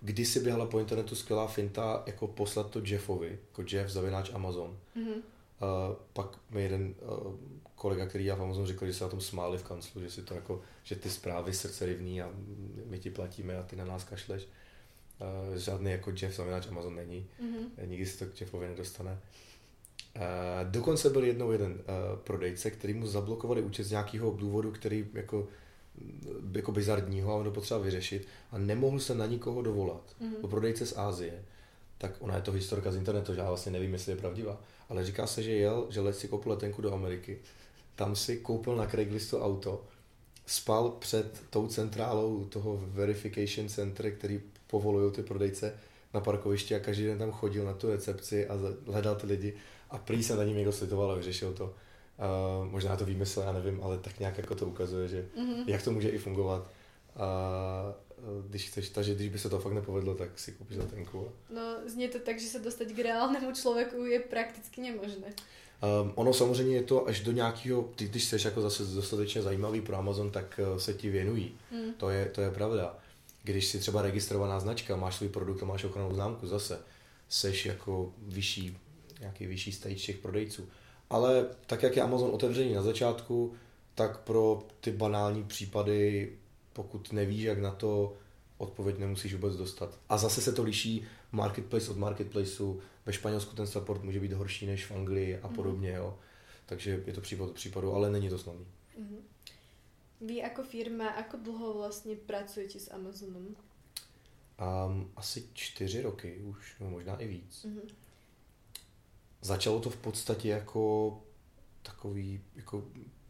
kdysi 0.00 0.40
běhala 0.40 0.66
po 0.66 0.78
internetu 0.78 1.14
skvělá 1.14 1.46
finta, 1.46 2.02
jako 2.06 2.26
poslat 2.26 2.70
to 2.70 2.80
Jeffovi, 2.84 3.38
jako 3.48 3.64
Jeff 3.76 3.90
zavináč 3.90 4.30
Amazon. 4.34 4.78
Mm-hmm. 4.96 5.16
Uh, 5.62 5.96
pak 6.12 6.38
mi 6.50 6.62
jeden 6.62 6.94
uh, 7.00 7.34
kolega, 7.74 8.06
který 8.06 8.24
já 8.24 8.34
v 8.34 8.42
Amazon 8.42 8.66
říkal, 8.66 8.88
že 8.88 8.94
se 8.94 9.04
na 9.04 9.10
tom 9.10 9.20
smáli 9.20 9.58
v 9.58 9.62
kanclu, 9.62 10.00
že 10.00 10.10
si 10.10 10.22
to 10.22 10.34
jako, 10.34 10.60
že 10.82 10.96
ty 10.96 11.10
zprávy 11.10 11.52
srdce 11.52 11.86
rivní 11.86 12.22
a 12.22 12.30
my 12.86 12.98
ti 12.98 13.10
platíme 13.10 13.56
a 13.56 13.62
ty 13.62 13.76
na 13.76 13.84
nás 13.84 14.04
kašleš. 14.04 14.48
Uh, 15.48 15.56
žádný 15.56 15.90
jako 15.90 16.12
Jeff 16.22 16.36
zavináč 16.36 16.66
Amazon 16.66 16.94
není. 16.94 17.26
Mm-hmm. 17.42 17.86
Nikdy 17.86 18.06
se 18.06 18.26
to 18.26 18.32
k 18.32 18.40
Jeffovi 18.40 18.68
nedostane. 18.68 19.18
Uh, 20.16 20.70
dokonce 20.70 21.10
byl 21.10 21.24
jednou 21.24 21.52
jeden 21.52 21.72
uh, 21.72 22.18
prodejce, 22.18 22.70
který 22.70 22.94
mu 22.94 23.06
zablokovali 23.06 23.62
účet 23.62 23.84
z 23.84 23.90
nějakého 23.90 24.30
důvodu, 24.30 24.70
který 24.72 25.06
jako 25.12 25.48
jako 26.52 26.72
bizardního 26.72 27.32
a 27.32 27.36
on 27.36 27.44
to 27.44 27.50
potřeba 27.50 27.80
vyřešit 27.80 28.28
a 28.52 28.58
nemohl 28.58 29.00
se 29.00 29.14
na 29.14 29.26
nikoho 29.26 29.62
dovolat. 29.62 30.16
Mm-hmm. 30.20 30.36
O 30.40 30.48
prodejce 30.48 30.86
z 30.86 30.96
Ázie, 30.96 31.44
tak 31.98 32.12
ona 32.18 32.36
je 32.36 32.42
to 32.42 32.52
historka 32.52 32.92
z 32.92 32.96
internetu, 32.96 33.34
že 33.34 33.40
já 33.40 33.48
vlastně 33.48 33.72
nevím, 33.72 33.92
jestli 33.92 34.12
je 34.12 34.16
pravdivá, 34.16 34.60
ale 34.88 35.04
říká 35.04 35.26
se, 35.26 35.42
že 35.42 35.52
jel, 35.52 35.86
že 35.90 36.00
let 36.00 36.16
si 36.16 36.28
koupil 36.28 36.52
letenku 36.52 36.82
do 36.82 36.94
Ameriky, 36.94 37.38
tam 37.94 38.16
si 38.16 38.36
koupil 38.36 38.76
na 38.76 38.86
Craiglistu 38.86 39.38
auto 39.38 39.84
spal 40.46 40.90
před 40.90 41.42
tou 41.50 41.66
centrálou 41.66 42.44
toho 42.44 42.80
verification 42.82 43.68
center, 43.68 44.10
který 44.10 44.40
povolují 44.66 45.12
ty 45.12 45.22
prodejce 45.22 45.74
na 46.14 46.20
parkovišti 46.20 46.74
a 46.74 46.78
každý 46.78 47.04
den 47.04 47.18
tam 47.18 47.32
chodil 47.32 47.64
na 47.64 47.72
tu 47.72 47.90
recepci 47.90 48.48
a 48.48 48.54
hledal 48.86 49.14
ty 49.14 49.26
lidi 49.26 49.54
a 49.90 49.98
prý 49.98 50.22
se 50.22 50.36
na 50.36 50.44
ním 50.44 50.56
někdo 50.56 50.72
slitoval 50.72 51.10
a 51.10 51.14
vyřešil 51.14 51.52
to. 51.52 51.74
Uh, 52.18 52.70
možná 52.70 52.96
to 52.96 53.04
vymyslel, 53.04 53.46
já 53.46 53.52
nevím, 53.52 53.80
ale 53.82 53.98
tak 53.98 54.20
nějak 54.20 54.38
jako 54.38 54.54
to 54.54 54.66
ukazuje, 54.66 55.08
že 55.08 55.28
mm-hmm. 55.38 55.64
jak 55.66 55.82
to 55.82 55.92
může 55.92 56.08
i 56.08 56.18
fungovat. 56.18 56.70
A 57.16 57.94
když 58.48 58.68
chceš, 58.68 58.88
takže 58.88 59.14
když 59.14 59.28
by 59.28 59.38
se 59.38 59.50
to 59.50 59.58
fakt 59.58 59.72
nepovedlo, 59.72 60.14
tak 60.14 60.38
si 60.38 60.52
koupíš 60.52 60.76
letenku. 60.76 61.28
No, 61.54 61.62
zní 61.86 62.08
to 62.08 62.18
tak, 62.18 62.40
že 62.40 62.46
se 62.46 62.58
dostat 62.58 62.88
k 62.88 62.98
reálnému 62.98 63.52
člověku 63.52 64.04
je 64.04 64.20
prakticky 64.20 64.80
nemožné. 64.80 65.26
Um, 66.02 66.12
ono 66.14 66.32
samozřejmě 66.32 66.76
je 66.76 66.82
to 66.82 67.08
až 67.08 67.20
do 67.20 67.32
nějakého, 67.32 67.82
ty, 67.82 68.08
když 68.08 68.24
jsi 68.24 68.36
jako 68.44 68.60
zase 68.60 68.84
dostatečně 68.84 69.42
zajímavý 69.42 69.80
pro 69.80 69.96
Amazon, 69.96 70.30
tak 70.30 70.60
uh, 70.72 70.78
se 70.78 70.94
ti 70.94 71.10
věnují. 71.10 71.54
Mm. 71.72 71.92
To, 71.92 72.10
je, 72.10 72.26
to 72.26 72.40
je 72.40 72.50
pravda. 72.50 72.98
Když 73.42 73.66
si 73.66 73.78
třeba 73.78 74.02
registrovaná 74.02 74.60
značka, 74.60 74.96
máš 74.96 75.16
svůj 75.16 75.28
produkt 75.28 75.62
a 75.62 75.66
máš 75.66 75.84
ochrannou 75.84 76.14
známku, 76.14 76.46
zase 76.46 76.78
seš 77.28 77.66
jako 77.66 78.12
vyšší, 78.18 78.78
nějaký 79.20 79.46
vyšší 79.46 79.72
stage 79.72 79.94
těch 79.94 80.18
prodejců. 80.18 80.68
Ale 81.10 81.46
tak, 81.66 81.82
jak 81.82 81.96
je 81.96 82.02
Amazon 82.02 82.30
otevřený 82.34 82.74
na 82.74 82.82
začátku, 82.82 83.54
tak 83.94 84.20
pro 84.20 84.66
ty 84.80 84.92
banální 84.92 85.44
případy, 85.44 86.32
pokud 86.72 87.12
nevíš, 87.12 87.42
jak 87.42 87.58
na 87.58 87.70
to, 87.70 88.16
odpověď 88.58 88.98
nemusíš 88.98 89.34
vůbec 89.34 89.56
dostat. 89.56 89.98
A 90.08 90.18
zase 90.18 90.40
se 90.40 90.52
to 90.52 90.62
liší 90.62 91.04
marketplace 91.32 91.90
od 91.90 91.96
marketplaceu. 91.96 92.80
Ve 93.06 93.12
Španělsku 93.12 93.56
ten 93.56 93.66
support 93.66 94.02
může 94.02 94.20
být 94.20 94.32
horší 94.32 94.66
než 94.66 94.86
v 94.86 94.92
Anglii 94.92 95.38
a 95.38 95.46
mhm. 95.46 95.56
podobně, 95.56 95.92
jo. 95.92 96.18
Takže 96.66 97.02
je 97.06 97.12
to 97.12 97.20
případ 97.20 97.44
od 97.44 97.54
případu, 97.54 97.94
ale 97.94 98.10
není 98.10 98.28
to 98.28 98.38
snadný. 98.38 98.66
Mm-hmm. 99.00 99.20
Vy 100.20 100.36
jako 100.36 100.62
firma, 100.62 101.08
ako 101.08 101.36
dlouho 101.36 101.74
vlastně 101.74 102.16
pracujete 102.16 102.78
s 102.78 102.92
Amazonem? 102.92 103.56
Um, 104.86 105.10
asi 105.16 105.48
čtyři 105.52 106.02
roky 106.02 106.36
už, 106.36 106.76
no 106.80 106.90
možná 106.90 107.16
i 107.16 107.28
víc. 107.28 107.64
Mm-hmm. 107.64 107.94
Začalo 109.40 109.80
to 109.80 109.90
v 109.90 109.96
podstatě 109.96 110.48
jako 110.48 111.18
takový 111.82 112.40
jako 112.56 112.84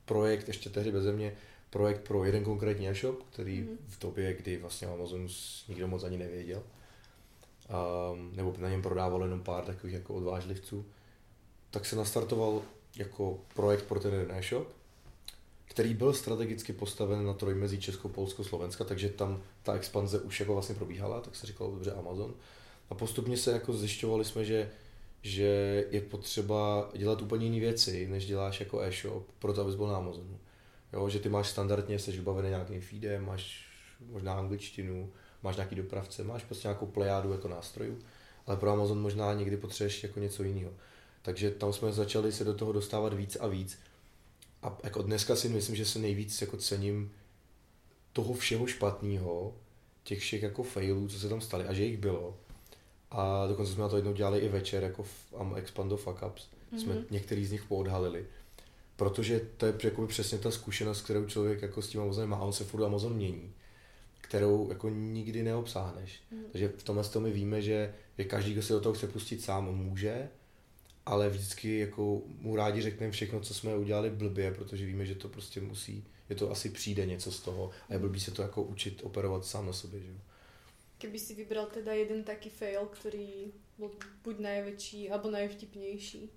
projekt, 0.05 0.49
ještě 0.49 0.71
tehdy 0.71 0.93
bez 0.93 1.15
mě, 1.15 1.37
projekt 1.71 2.01
pro 2.01 2.25
jeden 2.25 2.45
konkrétní 2.45 2.89
e-shop, 2.89 3.23
který 3.33 3.63
mm-hmm. 3.63 3.77
v 3.89 3.99
době, 3.99 4.35
kdy 4.35 4.57
vlastně 4.57 4.89
Amazon 4.89 5.29
nikdo 5.69 5.89
moc 5.89 6.03
ani 6.03 6.19
nevěděl, 6.19 6.63
um, 8.13 8.37
nebo 8.37 8.55
na 8.59 8.69
něm 8.69 8.83
prodával 8.83 9.23
jenom 9.23 9.41
pár 9.41 9.65
takových 9.65 9.95
jako 9.95 10.15
odvážlivců, 10.15 10.85
tak 11.71 11.87
se 11.87 11.97
nastartoval 11.97 12.63
jako 12.97 13.39
projekt 13.55 13.83
pro 13.83 14.01
ten 14.01 14.13
jeden 14.13 14.31
e-shop, 14.31 14.69
který 15.65 15.95
byl 15.95 16.13
strategicky 16.13 16.73
postaven 16.73 17.27
na 17.27 17.33
trojmezí 17.33 17.81
Česko, 17.81 18.09
Polsko, 18.09 18.45
Slovenska, 18.45 18.85
takže 18.85 19.09
tam 19.09 19.43
ta 19.63 19.75
expanze 19.75 20.21
už 20.21 20.41
jako 20.41 20.53
vlastně 20.53 20.75
probíhala, 20.75 21.21
tak 21.21 21.37
se 21.37 21.47
říkalo 21.47 21.71
dobře 21.71 21.93
Amazon. 21.93 22.35
A 22.91 22.95
postupně 22.95 23.37
se 23.37 23.53
jako 23.53 23.73
zjišťovali 23.73 24.25
jsme, 24.25 24.45
že, 24.45 24.71
že 25.27 25.85
je 25.91 26.01
potřeba 26.01 26.91
dělat 26.97 27.23
úplně 27.23 27.47
jiné 27.47 27.61
věci, 27.61 28.09
než 28.09 28.27
děláš 28.27 28.61
jako 28.61 28.81
e-shop, 28.81 29.27
proto 29.39 29.61
abys 29.61 29.75
byl 29.75 29.87
na 29.87 29.97
Amazonu. 29.97 30.39
Jo, 30.93 31.09
že 31.09 31.21
ty 31.21 31.29
máš 31.29 31.49
standardně, 31.49 31.99
jsi 31.99 32.13
vybavený 32.13 32.49
nějakým 32.49 32.81
feedem, 32.81 33.25
máš 33.25 33.67
možná 34.11 34.35
angličtinu, 34.35 35.13
máš 35.43 35.57
nějaký 35.57 35.75
dopravce, 35.75 36.25
máš 36.25 36.45
prostě 36.45 36.69
nějakou 36.69 36.87
plejádu 36.87 37.33
jako 37.33 37.49
nástrojů, 37.49 37.99
ale 38.47 38.57
pro 38.57 38.71
Amazon 38.71 39.01
možná 39.03 39.35
někdy 39.35 39.57
potřebuješ 39.57 40.03
jako 40.03 40.21
něco 40.21 40.43
jiného. 40.43 40.73
Takže 41.23 41.51
tam 41.51 41.73
jsme 41.73 41.93
začali 41.93 42.33
se 42.33 42.45
do 42.45 42.55
toho 42.55 42.73
dostávat 42.73 43.13
víc 43.13 43.37
a 43.41 43.47
víc. 43.47 43.79
A 44.63 44.79
jako 44.83 45.03
dneska 45.03 45.37
si 45.37 45.49
myslím, 45.49 45.77
že 45.77 45.85
se 45.85 45.99
nejvíc 45.99 46.41
jako 46.41 46.57
cením 46.57 47.13
toho 48.13 48.35
všeho 48.35 48.67
špatného, 48.67 49.55
těch 50.05 50.21
všech 50.21 50.43
jako 50.43 50.63
failů, 50.63 51.09
co 51.09 51.19
se 51.19 51.29
tam 51.29 51.41
staly 51.41 51.65
a 51.65 51.73
že 51.73 51.85
jich 51.85 51.99
bylo. 51.99 52.39
A 53.11 53.47
dokonce 53.47 53.73
jsme 53.73 53.83
na 53.83 53.89
to 53.89 53.97
jednou 53.97 54.13
dělali 54.13 54.39
i 54.39 54.49
večer, 54.49 54.83
jako 54.83 55.03
v 55.03 55.33
Expando 55.55 55.97
Fuck 55.97 56.23
Ups. 56.27 56.49
Mm-hmm. 56.49 56.79
Jsme 56.79 57.05
některý 57.11 57.47
z 57.47 57.53
nich 57.53 57.65
poodhalili. 57.65 58.27
Protože 58.97 59.41
to 59.57 59.67
je 59.67 59.75
jako 59.85 60.07
přesně 60.07 60.39
ta 60.39 60.51
zkušenost, 60.51 61.03
kterou 61.03 61.27
člověk 61.27 61.63
jako 61.63 61.83
s 61.83 61.89
tím 61.89 62.01
Amazonem 62.01 62.31
má. 62.31 62.39
On 62.39 62.53
se 62.53 62.65
furt 62.65 62.85
Amazon 62.85 63.15
mění 63.15 63.53
kterou 64.29 64.69
jako 64.69 64.89
nikdy 64.89 65.43
neobsáhneš. 65.43 66.21
Mm. 66.31 66.45
Takže 66.53 66.69
v 66.69 66.83
tomhle 66.83 67.05
tom 67.05 67.23
my 67.23 67.33
víme, 67.33 67.63
že, 67.63 67.95
že 68.19 68.25
každý, 68.25 68.53
kdo 68.53 68.63
se 68.63 68.73
do 68.73 68.81
toho 68.81 68.95
chce 68.95 69.07
pustit 69.07 69.43
sám, 69.43 69.65
může, 69.65 70.29
ale 71.07 71.29
vždycky 71.29 71.79
jako 71.79 72.23
mu 72.41 72.57
rádi 72.57 72.83
řekneme 72.83 73.13
všechno, 73.13 73.41
co 73.41 73.55
jsme 73.55 73.77
udělali 73.77 74.11
blbě, 74.11 74.55
protože 74.55 74.87
víme, 74.87 75.07
že 75.07 75.15
to 75.15 75.29
prostě 75.29 75.61
musí, 75.61 76.05
že 76.29 76.35
to 76.35 76.51
asi 76.51 76.71
přijde 76.71 77.07
něco 77.07 77.33
z 77.33 77.41
toho 77.41 77.71
a 77.89 77.93
je 77.93 77.99
blbý 77.99 78.21
se 78.21 78.31
to 78.31 78.43
jako 78.43 78.63
učit 78.63 79.01
operovat 79.05 79.45
sám 79.45 79.67
na 79.67 79.73
sobě, 79.73 80.01
že 80.01 80.13
Keby 80.99 81.19
si 81.19 81.35
vybral 81.35 81.67
teda 81.67 81.93
jeden 81.93 82.25
taký 82.25 82.51
fail, 82.51 82.87
který 82.87 83.53
byl 83.79 83.91
buď 84.25 84.39
největší, 84.39 85.11
alebo 85.11 85.31
nejvtipnější. 85.31 86.31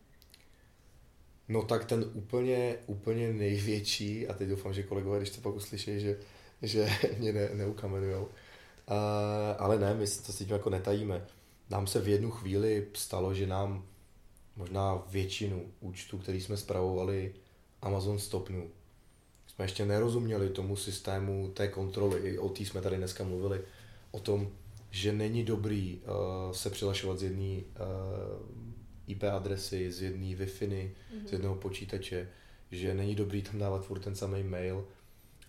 No 1.48 1.64
tak 1.64 1.86
ten 1.86 2.12
úplně, 2.14 2.78
úplně 2.86 3.34
největší, 3.34 4.28
a 4.28 4.34
teď 4.34 4.50
doufám, 4.50 4.74
že 4.74 4.84
kolegové, 4.84 5.18
když 5.18 5.30
to 5.30 5.42
pak 5.42 5.56
uslyší, 5.56 6.00
že 6.00 6.20
že 6.62 6.90
mě 7.18 7.34
ne, 7.34 7.50
neukamenujou. 7.54 8.24
Uh, 8.24 8.28
ale 9.58 9.80
ne, 9.80 9.94
my 9.94 10.06
to 10.08 10.32
si 10.32 10.46
tím 10.46 10.54
jako 10.54 10.70
netajíme. 10.70 11.26
Nám 11.70 11.88
se 11.88 12.02
v 12.02 12.08
jednu 12.08 12.32
chvíli 12.32 12.88
stalo, 12.94 13.34
že 13.34 13.48
nám 13.48 13.86
možná 14.56 15.04
většinu 15.08 15.72
účtů, 15.80 16.18
který 16.18 16.42
jsme 16.42 16.58
spravovali, 16.58 17.34
Amazon 17.82 18.20
stopnul. 18.20 18.68
Jsme 19.48 19.66
ještě 19.66 19.86
nerozuměli 19.86 20.50
tomu 20.50 20.76
systému 20.76 21.52
té 21.54 21.68
kontroly, 21.68 22.20
i 22.20 22.38
o 22.38 22.50
té 22.50 22.64
jsme 22.64 22.82
tady 22.82 22.98
dneska 22.98 23.24
mluvili, 23.24 23.62
o 24.12 24.20
tom, 24.20 24.50
že 24.92 25.12
není 25.14 25.44
dobrý 25.44 25.98
uh, 25.98 26.52
se 26.52 26.70
přihlašovat 26.70 27.20
z 27.20 27.24
jedné 27.24 27.58
uh, 27.58 27.64
IP 29.08 29.24
adresy, 29.24 29.92
z 29.92 30.02
jedné 30.02 30.26
Wi-Fi, 30.26 30.68
mm-hmm. 30.68 31.28
z 31.28 31.32
jednoho 31.32 31.56
počítače, 31.56 32.30
že 32.72 32.94
není 32.94 33.16
dobrý 33.16 33.42
tam 33.42 33.60
dávat 33.60 33.86
furt 33.86 34.00
ten 34.00 34.16
samý 34.16 34.44
mail, 34.44 34.88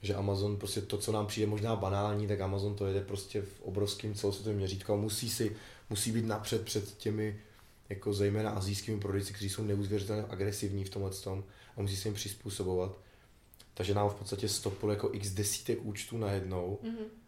že 0.03 0.15
Amazon 0.15 0.57
prostě 0.57 0.81
to, 0.81 0.99
co 0.99 1.13
nám 1.13 1.27
přijde 1.27 1.47
možná 1.47 1.77
banální, 1.77 2.27
tak 2.29 2.41
Amazon 2.41 2.75
to 2.75 2.87
jede 2.87 3.01
prostě 3.01 3.43
v 3.43 3.61
obrovském 3.61 4.15
celosvětovém 4.15 4.57
měřítku 4.57 4.93
a 4.93 4.97
musí 4.97 5.31
si, 5.31 5.57
musí 5.91 6.13
být 6.13 6.25
napřed 6.25 6.65
před 6.65 6.97
těmi 6.97 7.41
jako 7.89 8.13
zejména 8.13 8.51
azijskými 8.51 9.01
prodejci, 9.01 9.33
kteří 9.33 9.51
jsou 9.51 9.63
neuvěřitelně 9.65 10.25
agresivní 10.29 10.85
v 10.85 10.91
tomhle 10.91 11.11
tom 11.11 11.45
a 11.77 11.83
musí 11.83 11.97
se 11.97 12.09
jim 12.09 12.15
přizpůsobovat. 12.15 12.99
Takže 13.75 13.95
nám 13.95 14.09
v 14.09 14.15
podstatě 14.15 14.49
stopilo 14.49 14.93
jako 14.93 15.11
x 15.13 15.31
desítek 15.31 15.79
účtů 15.83 16.19
najednou. 16.19 16.79
Mm-hmm. 16.83 17.20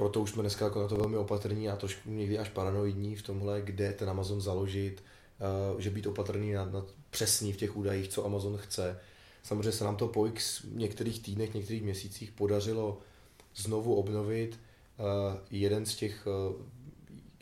Proto 0.00 0.20
už 0.20 0.30
jsme 0.30 0.42
dneska 0.42 0.64
jako 0.64 0.80
na 0.80 0.88
to 0.88 0.96
velmi 0.96 1.16
opatrní 1.16 1.68
a 1.68 1.76
trošku 1.76 2.10
někdy 2.10 2.38
až 2.38 2.48
paranoidní 2.48 3.16
v 3.16 3.22
tomhle, 3.22 3.62
kde 3.62 3.92
ten 3.92 4.10
Amazon 4.10 4.40
založit, 4.40 5.04
uh, 5.72 5.80
že 5.80 5.90
být 5.90 6.06
opatrný 6.06 6.52
na, 6.52 6.64
na 6.64 6.84
přesný 7.10 7.52
v 7.52 7.56
těch 7.56 7.76
údajích, 7.76 8.08
co 8.08 8.24
Amazon 8.24 8.56
chce, 8.56 9.00
Samozřejmě 9.42 9.72
se 9.72 9.84
nám 9.84 9.96
to 9.96 10.08
po 10.08 10.26
x 10.26 10.62
některých 10.72 11.22
týdnech, 11.22 11.54
některých 11.54 11.82
měsících 11.82 12.30
podařilo 12.30 12.98
znovu 13.56 13.94
obnovit. 13.94 14.58
Uh, 14.98 15.06
jeden 15.50 15.86
z 15.86 15.94
těch, 15.94 16.26
uh, 16.26 16.66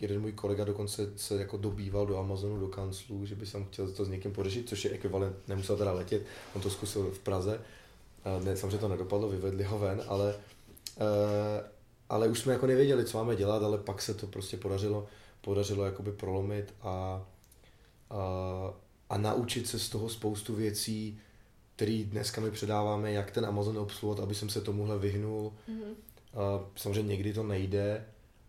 jeden 0.01 0.21
můj 0.21 0.33
kolega 0.33 0.65
dokonce 0.65 1.13
se 1.17 1.35
jako 1.35 1.57
dobýval 1.57 2.07
do 2.07 2.19
Amazonu, 2.19 2.61
do 2.61 2.69
kanclu, 2.69 3.27
že 3.27 3.35
by 3.35 3.47
jsem 3.47 3.65
chtěl 3.65 3.93
to 3.93 4.05
s 4.05 4.09
někým 4.09 4.33
pořešit, 4.33 4.69
což 4.69 4.85
je 4.85 4.91
ekvivalent, 4.91 5.37
nemusel 5.49 5.77
teda 5.77 5.93
letět, 5.93 6.23
on 6.55 6.63
to 6.63 6.71
zkusil 6.71 7.11
v 7.11 7.19
Praze. 7.19 7.61
Ne, 8.45 8.57
samozřejmě 8.57 8.79
to 8.79 8.89
nedopadlo, 8.89 9.29
vyvedli 9.29 9.65
ho 9.65 9.79
ven, 9.79 10.03
ale, 10.09 10.35
ale 12.09 12.29
už 12.29 12.39
jsme 12.39 12.53
jako 12.53 12.67
nevěděli, 12.67 13.05
co 13.05 13.19
máme 13.19 13.37
dělat, 13.37 13.63
ale 13.63 13.79
pak 13.79 14.03
se 14.03 14.15
to 14.15 14.27
prostě 14.27 14.57
podařilo, 14.57 15.07
podařilo 15.41 15.85
jakoby 15.85 16.13
prolomit 16.13 16.75
a, 16.83 17.27
a, 18.11 18.17
a 19.11 19.19
naučit 19.19 19.67
se 19.67 19.79
z 19.79 19.89
toho 19.89 20.09
spoustu 20.09 20.55
věcí, 20.55 21.21
který 21.77 22.05
dneska 22.05 22.41
my 22.41 22.51
předáváme, 22.51 23.13
jak 23.13 23.31
ten 23.31 23.47
Amazon 23.47 23.79
obsluhovat, 23.79 24.23
aby 24.23 24.35
jsem 24.35 24.49
se 24.49 24.61
tomuhle 24.61 24.99
vyhnul. 24.99 25.53
Mm-hmm. 25.69 25.91
Uh, 26.33 26.67
samozřejmě 26.77 27.09
někdy 27.09 27.33
to 27.33 27.43
nejde, 27.43 28.05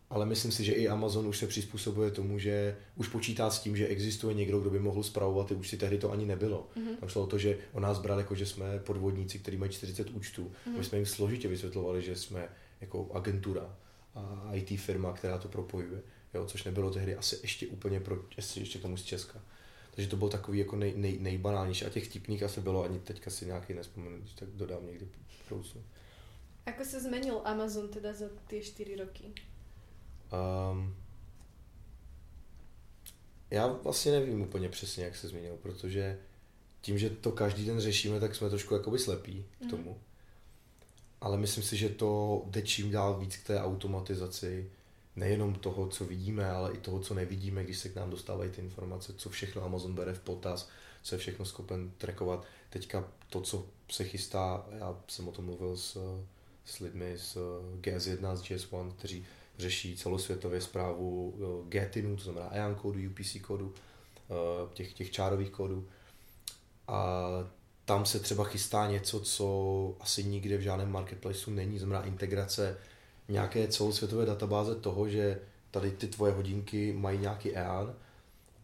ale 0.10 0.26
myslím 0.26 0.52
si, 0.52 0.64
že 0.64 0.72
i 0.72 0.88
Amazon 0.88 1.28
už 1.28 1.38
se 1.38 1.48
přizpůsobuje 1.48 2.12
tomu, 2.12 2.40
že 2.40 2.78
už 2.96 3.08
počítá 3.08 3.50
s 3.50 3.60
tím, 3.60 3.78
že 3.78 3.88
existuje 3.88 4.34
někdo, 4.34 4.60
kdo 4.60 4.70
by 4.70 4.80
mohl 4.80 5.04
zpravovat 5.04 5.48
ty 5.48 5.56
účty, 5.56 5.78
tehdy 5.78 5.98
to 5.98 6.12
ani 6.12 6.26
nebylo. 6.26 6.68
Mm-hmm. 6.78 6.96
Tam 7.00 7.10
šlo 7.10 7.24
o 7.24 7.28
to, 7.28 7.38
že 7.38 7.58
o 7.74 7.80
nás 7.80 8.00
bral 8.00 8.18
jako, 8.18 8.36
že 8.36 8.46
jsme 8.46 8.80
podvodníci, 8.80 9.40
kteří 9.40 9.58
mají 9.58 9.72
40 9.72 10.10
účtů. 10.10 10.44
Mm-hmm. 10.44 10.78
My 10.78 10.84
jsme 10.84 10.98
jim 10.98 11.06
složitě 11.06 11.48
vysvětlovali, 11.48 12.02
že 12.02 12.16
jsme 12.16 12.50
jako 12.82 13.10
agentura 13.14 13.78
a 14.16 14.50
IT 14.54 14.80
firma, 14.80 15.14
která 15.14 15.38
to 15.38 15.48
propojuje, 15.48 16.02
jo, 16.34 16.46
což 16.46 16.64
nebylo 16.64 16.92
tehdy 16.92 17.16
asi 17.16 17.40
ještě 17.42 17.68
úplně 17.68 18.00
pro, 18.00 18.18
ještě, 18.38 18.60
ještě 18.60 18.80
tomu 18.80 18.98
z 18.98 19.04
Česka. 19.04 19.42
Takže 19.92 20.10
to 20.10 20.18
byl 20.18 20.30
takový 20.30 20.60
jako 20.60 20.76
nej, 20.76 20.94
nej, 20.96 21.20
nejbanálnější. 21.20 21.86
A 21.86 21.90
těch 21.90 22.06
vtipných 22.06 22.44
asi 22.44 22.62
bylo, 22.62 22.84
ani 22.84 23.00
teďka 23.00 23.32
si 23.32 23.46
nějaký 23.46 23.74
nespomenu, 23.74 24.18
tak 24.36 24.50
dodám 24.50 24.86
někdy 24.86 25.06
v 25.06 25.50
budoucnu. 25.50 25.84
Ako 26.66 26.86
se 26.86 27.02
zmenil 27.02 27.42
Amazon 27.46 27.88
teda 27.88 28.14
za 28.14 28.26
ty 28.48 28.62
čtyři 28.62 28.96
roky? 28.96 29.24
Um, 30.72 30.96
já 33.52 33.68
vlastně 33.68 34.12
nevím 34.12 34.42
úplně 34.42 34.70
přesně, 34.70 35.04
jak 35.04 35.16
se 35.16 35.28
změnil, 35.28 35.58
protože 35.62 36.20
tím, 36.82 36.98
že 36.98 37.10
to 37.10 37.32
každý 37.32 37.66
den 37.66 37.80
řešíme, 37.80 38.20
tak 38.20 38.36
jsme 38.36 38.50
trošku 38.50 38.74
jakoby 38.74 39.00
slepí 39.00 39.46
k 39.58 39.62
mhm. 39.62 39.70
tomu. 39.70 39.92
Mm. 39.92 40.09
Ale 41.22 41.38
myslím 41.38 41.64
si, 41.64 41.78
že 41.78 41.90
to 41.90 42.42
jde 42.46 42.62
čím 42.62 42.92
dál 42.92 43.20
víc 43.20 43.38
k 43.38 43.48
té 43.48 43.62
automatizaci, 43.62 44.70
nejenom 45.16 45.56
toho, 45.56 45.88
co 45.88 46.06
vidíme, 46.06 46.52
ale 46.52 46.72
i 46.72 46.78
toho, 46.78 47.00
co 47.00 47.14
nevidíme, 47.14 47.64
když 47.64 47.78
se 47.78 47.90
k 47.90 47.96
nám 47.96 48.10
dostávají 48.10 48.52
ty 48.52 48.62
informace, 48.62 49.14
co 49.14 49.30
všechno 49.30 49.64
Amazon 49.64 49.94
bere 49.94 50.14
v 50.14 50.20
potaz, 50.20 50.70
co 51.04 51.16
je 51.16 51.20
všechno 51.20 51.46
schopen 51.46 51.92
trackovat. 51.98 52.46
Teďka 52.70 53.08
to, 53.30 53.42
co 53.42 53.66
se 53.92 54.04
chystá, 54.04 54.66
já 54.72 54.96
jsem 55.08 55.28
o 55.28 55.32
tom 55.32 55.46
mluvil 55.46 55.78
s, 55.78 55.98
s 56.66 56.80
lidmi 56.80 57.14
z 57.18 57.38
GS1, 57.82 58.36
z 58.36 58.42
GS1, 58.42 58.92
kteří 58.92 59.26
řeší 59.58 59.98
celosvětově 59.98 60.62
zprávu 60.62 61.34
eh, 61.36 61.70
GETINu, 61.70 62.16
to 62.16 62.24
znamená 62.24 62.50
EAN 62.52 62.76
kódu, 62.76 63.00
UPC 63.10 63.42
kódu, 63.42 63.74
eh, 64.30 64.34
těch, 64.74 64.94
těch 64.94 65.12
čárových 65.12 65.50
kódů. 65.50 65.88
A 66.88 67.28
tam 67.90 68.06
se 68.06 68.20
třeba 68.20 68.44
chystá 68.44 68.88
něco, 68.88 69.20
co 69.20 69.96
asi 70.00 70.24
nikde 70.24 70.58
v 70.58 70.62
žádném 70.62 70.92
marketplaceu 70.92 71.52
není, 71.52 71.80
znamená 71.80 72.04
integrace 72.04 72.78
nějaké 73.30 73.68
celosvětové 73.68 74.26
databáze 74.26 74.76
toho, 74.76 75.10
že 75.10 75.40
tady 75.72 75.92
ty 75.92 76.08
tvoje 76.08 76.34
hodinky 76.34 76.94
mají 76.94 77.20
nějaký 77.20 77.56
EAN, 77.56 77.94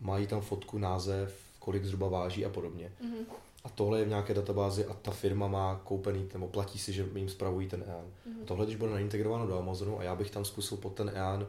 mají 0.01 0.27
tam 0.27 0.41
fotku, 0.41 0.77
název, 0.77 1.35
kolik 1.59 1.85
zhruba 1.85 2.07
váží 2.07 2.45
a 2.45 2.49
podobně. 2.49 2.91
Mm-hmm. 3.01 3.25
A 3.63 3.69
tohle 3.69 3.99
je 3.99 4.05
v 4.05 4.09
nějaké 4.09 4.33
databázi 4.33 4.85
a 4.85 4.93
ta 4.93 5.11
firma 5.11 5.47
má 5.47 5.81
koupený, 5.83 6.29
nebo 6.33 6.47
platí 6.47 6.79
si, 6.79 6.93
že 6.93 7.05
jim 7.15 7.29
spravují 7.29 7.67
ten 7.67 7.83
EAN. 7.87 8.05
Mm-hmm. 8.05 8.41
A 8.41 8.45
tohle, 8.45 8.65
když 8.65 8.77
bude 8.77 8.91
naintegrováno 8.91 9.47
do 9.47 9.59
Amazonu 9.59 9.99
a 9.99 10.03
já 10.03 10.15
bych 10.15 10.31
tam 10.31 10.45
zkusil 10.45 10.77
pod 10.77 10.93
ten 10.93 11.11
EAN, 11.15 11.47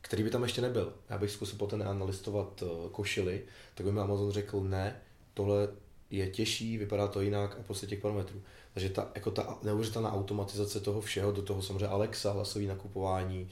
který 0.00 0.22
by 0.22 0.30
tam 0.30 0.42
ještě 0.42 0.60
nebyl, 0.60 0.92
já 1.10 1.18
bych 1.18 1.30
zkusil 1.30 1.58
pod 1.58 1.70
ten 1.70 1.82
EAN 1.82 1.98
nalistovat 1.98 2.62
uh, 2.62 2.90
košily, 2.90 3.42
tak 3.74 3.86
by 3.86 3.92
mi 3.92 4.00
Amazon 4.00 4.30
řekl, 4.30 4.60
ne, 4.60 4.96
tohle 5.34 5.68
je 6.10 6.30
těžší, 6.30 6.78
vypadá 6.78 7.08
to 7.08 7.20
jinak 7.20 7.56
a 7.60 7.62
prostě 7.62 7.86
těch 7.86 8.00
parametrů. 8.00 8.42
Takže 8.74 8.88
ta, 8.88 9.10
jako 9.14 9.30
ta 9.30 9.58
neuvěřitelná 9.62 10.12
automatizace 10.12 10.80
toho 10.80 11.00
všeho, 11.00 11.32
do 11.32 11.42
toho 11.42 11.62
samozřejmě 11.62 11.86
Alexa, 11.86 12.32
hlasový 12.32 12.66
nakupování, 12.66 13.50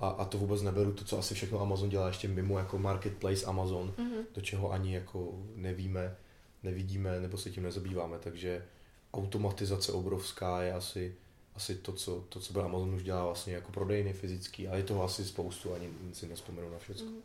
a, 0.00 0.08
a 0.08 0.24
to 0.24 0.38
vůbec 0.38 0.62
neberu 0.62 0.92
to, 0.92 1.04
co 1.04 1.18
asi 1.18 1.34
všechno 1.34 1.60
Amazon 1.60 1.88
dělá 1.88 2.06
ještě 2.06 2.28
mimo 2.28 2.58
jako 2.58 2.78
marketplace 2.78 3.46
Amazon, 3.46 3.94
mm-hmm. 3.98 4.24
do 4.34 4.40
čeho 4.40 4.72
ani 4.72 4.94
jako 4.94 5.42
nevíme, 5.54 6.16
nevidíme 6.62 7.20
nebo 7.20 7.38
se 7.38 7.50
tím 7.50 7.62
nezabýváme, 7.62 8.18
takže 8.18 8.66
automatizace 9.12 9.92
obrovská 9.92 10.62
je 10.62 10.72
asi, 10.72 11.14
asi 11.54 11.74
to, 11.74 11.92
co, 11.92 12.24
to, 12.28 12.40
co 12.40 12.64
Amazon 12.64 12.94
už 12.94 13.02
dělá 13.02 13.24
vlastně 13.24 13.54
jako 13.54 13.72
prodejny 13.72 14.12
fyzický 14.12 14.68
a 14.68 14.76
je 14.76 14.82
toho 14.82 15.04
asi 15.04 15.24
spoustu, 15.24 15.74
ani 15.74 15.90
si 16.12 16.26
nespomenu 16.26 16.70
na 16.70 16.78
všechno. 16.78 17.06
Mm. 17.06 17.22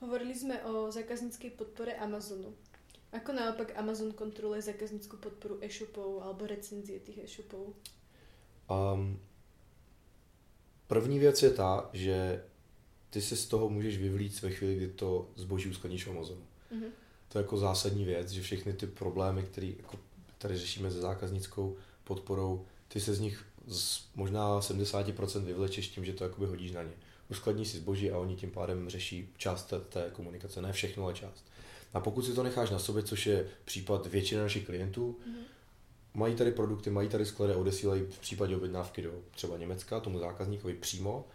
Hovorili 0.00 0.34
jsme 0.34 0.64
o 0.64 0.92
zákaznické 0.92 1.50
podpore 1.50 1.92
Amazonu. 1.92 2.54
Ako 3.16 3.32
naopak 3.32 3.78
Amazon 3.78 4.12
kontroluje 4.12 4.62
zákaznickou 4.62 5.16
podporu 5.16 5.58
e-shopů 5.60 6.22
alebo 6.22 6.46
recenzie 6.46 7.00
těch 7.00 7.18
e-shopů? 7.18 7.74
Um, 8.70 9.18
první 10.86 11.18
věc 11.18 11.42
je 11.42 11.50
ta, 11.50 11.90
že 11.92 12.44
ty 13.10 13.22
se 13.22 13.36
z 13.36 13.46
toho 13.46 13.68
můžeš 13.68 13.98
vyvlít 13.98 14.42
ve 14.42 14.50
chvíli, 14.50 14.76
kdy 14.76 14.88
to 14.88 15.28
zboží 15.36 15.70
uskladníš 15.70 16.06
v 16.06 16.10
Amazonu. 16.10 16.42
Mm-hmm. 16.72 16.90
To 17.28 17.38
je 17.38 17.42
jako 17.42 17.56
zásadní 17.56 18.04
věc, 18.04 18.30
že 18.30 18.42
všechny 18.42 18.72
ty 18.72 18.86
problémy, 18.86 19.42
které 19.42 19.66
jako 19.66 19.98
tady 20.38 20.56
řešíme 20.56 20.90
se 20.90 21.00
zákaznickou 21.00 21.76
podporou, 22.04 22.66
ty 22.88 23.00
se 23.00 23.14
z 23.14 23.20
nich 23.20 23.44
z 23.66 24.08
možná 24.14 24.60
70% 24.60 25.40
vyvlečeš 25.40 25.88
tím, 25.88 26.04
že 26.04 26.12
to 26.12 26.24
jakoby 26.24 26.46
hodíš 26.46 26.72
na 26.72 26.82
ně. 26.82 26.92
Uskladní 27.30 27.64
si 27.64 27.76
zboží 27.76 28.10
a 28.10 28.18
oni 28.18 28.36
tím 28.36 28.50
pádem 28.50 28.88
řeší 28.88 29.28
část 29.36 29.64
té, 29.64 29.80
té 29.80 30.10
komunikace, 30.12 30.62
ne 30.62 30.72
všechno, 30.72 31.04
ale 31.04 31.14
část. 31.14 31.44
A 31.96 32.00
pokud 32.00 32.22
si 32.22 32.32
to 32.32 32.42
necháš 32.42 32.70
na 32.70 32.78
sobě, 32.78 33.02
což 33.02 33.26
je 33.26 33.48
případ 33.64 34.06
většiny 34.06 34.40
našich 34.40 34.66
klientů, 34.66 35.16
mm-hmm. 35.20 35.44
mají 36.14 36.34
tady 36.34 36.52
produkty, 36.52 36.90
mají 36.90 37.08
tady 37.08 37.26
sklady 37.26 37.52
a 37.52 37.56
odesílají 37.56 38.02
v 38.02 38.18
případě 38.18 38.56
objednávky 38.56 39.02
do 39.02 39.12
třeba 39.30 39.56
Německa, 39.56 40.00
tomu 40.00 40.18
zákazníkovi 40.18 40.74
přímo, 40.74 41.28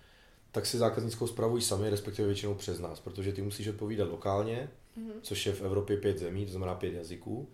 tak 0.51 0.65
si 0.65 0.77
zákaznickou 0.77 1.27
spravují 1.27 1.63
sami, 1.63 1.89
respektive 1.89 2.27
většinou 2.27 2.56
přes 2.56 2.80
nás, 2.80 3.00
protože 3.00 3.33
ty 3.33 3.42
musíš 3.42 3.68
odpovídat 3.68 4.09
lokálně, 4.09 4.70
mm-hmm. 4.98 5.14
což 5.22 5.46
je 5.46 5.53
v 5.53 5.62
Evropě 5.62 5.98
pět 5.98 6.18
zemí, 6.18 6.46
to 6.46 6.51
znamená 6.51 6.75
pět 6.75 6.94
jazyků. 6.94 7.50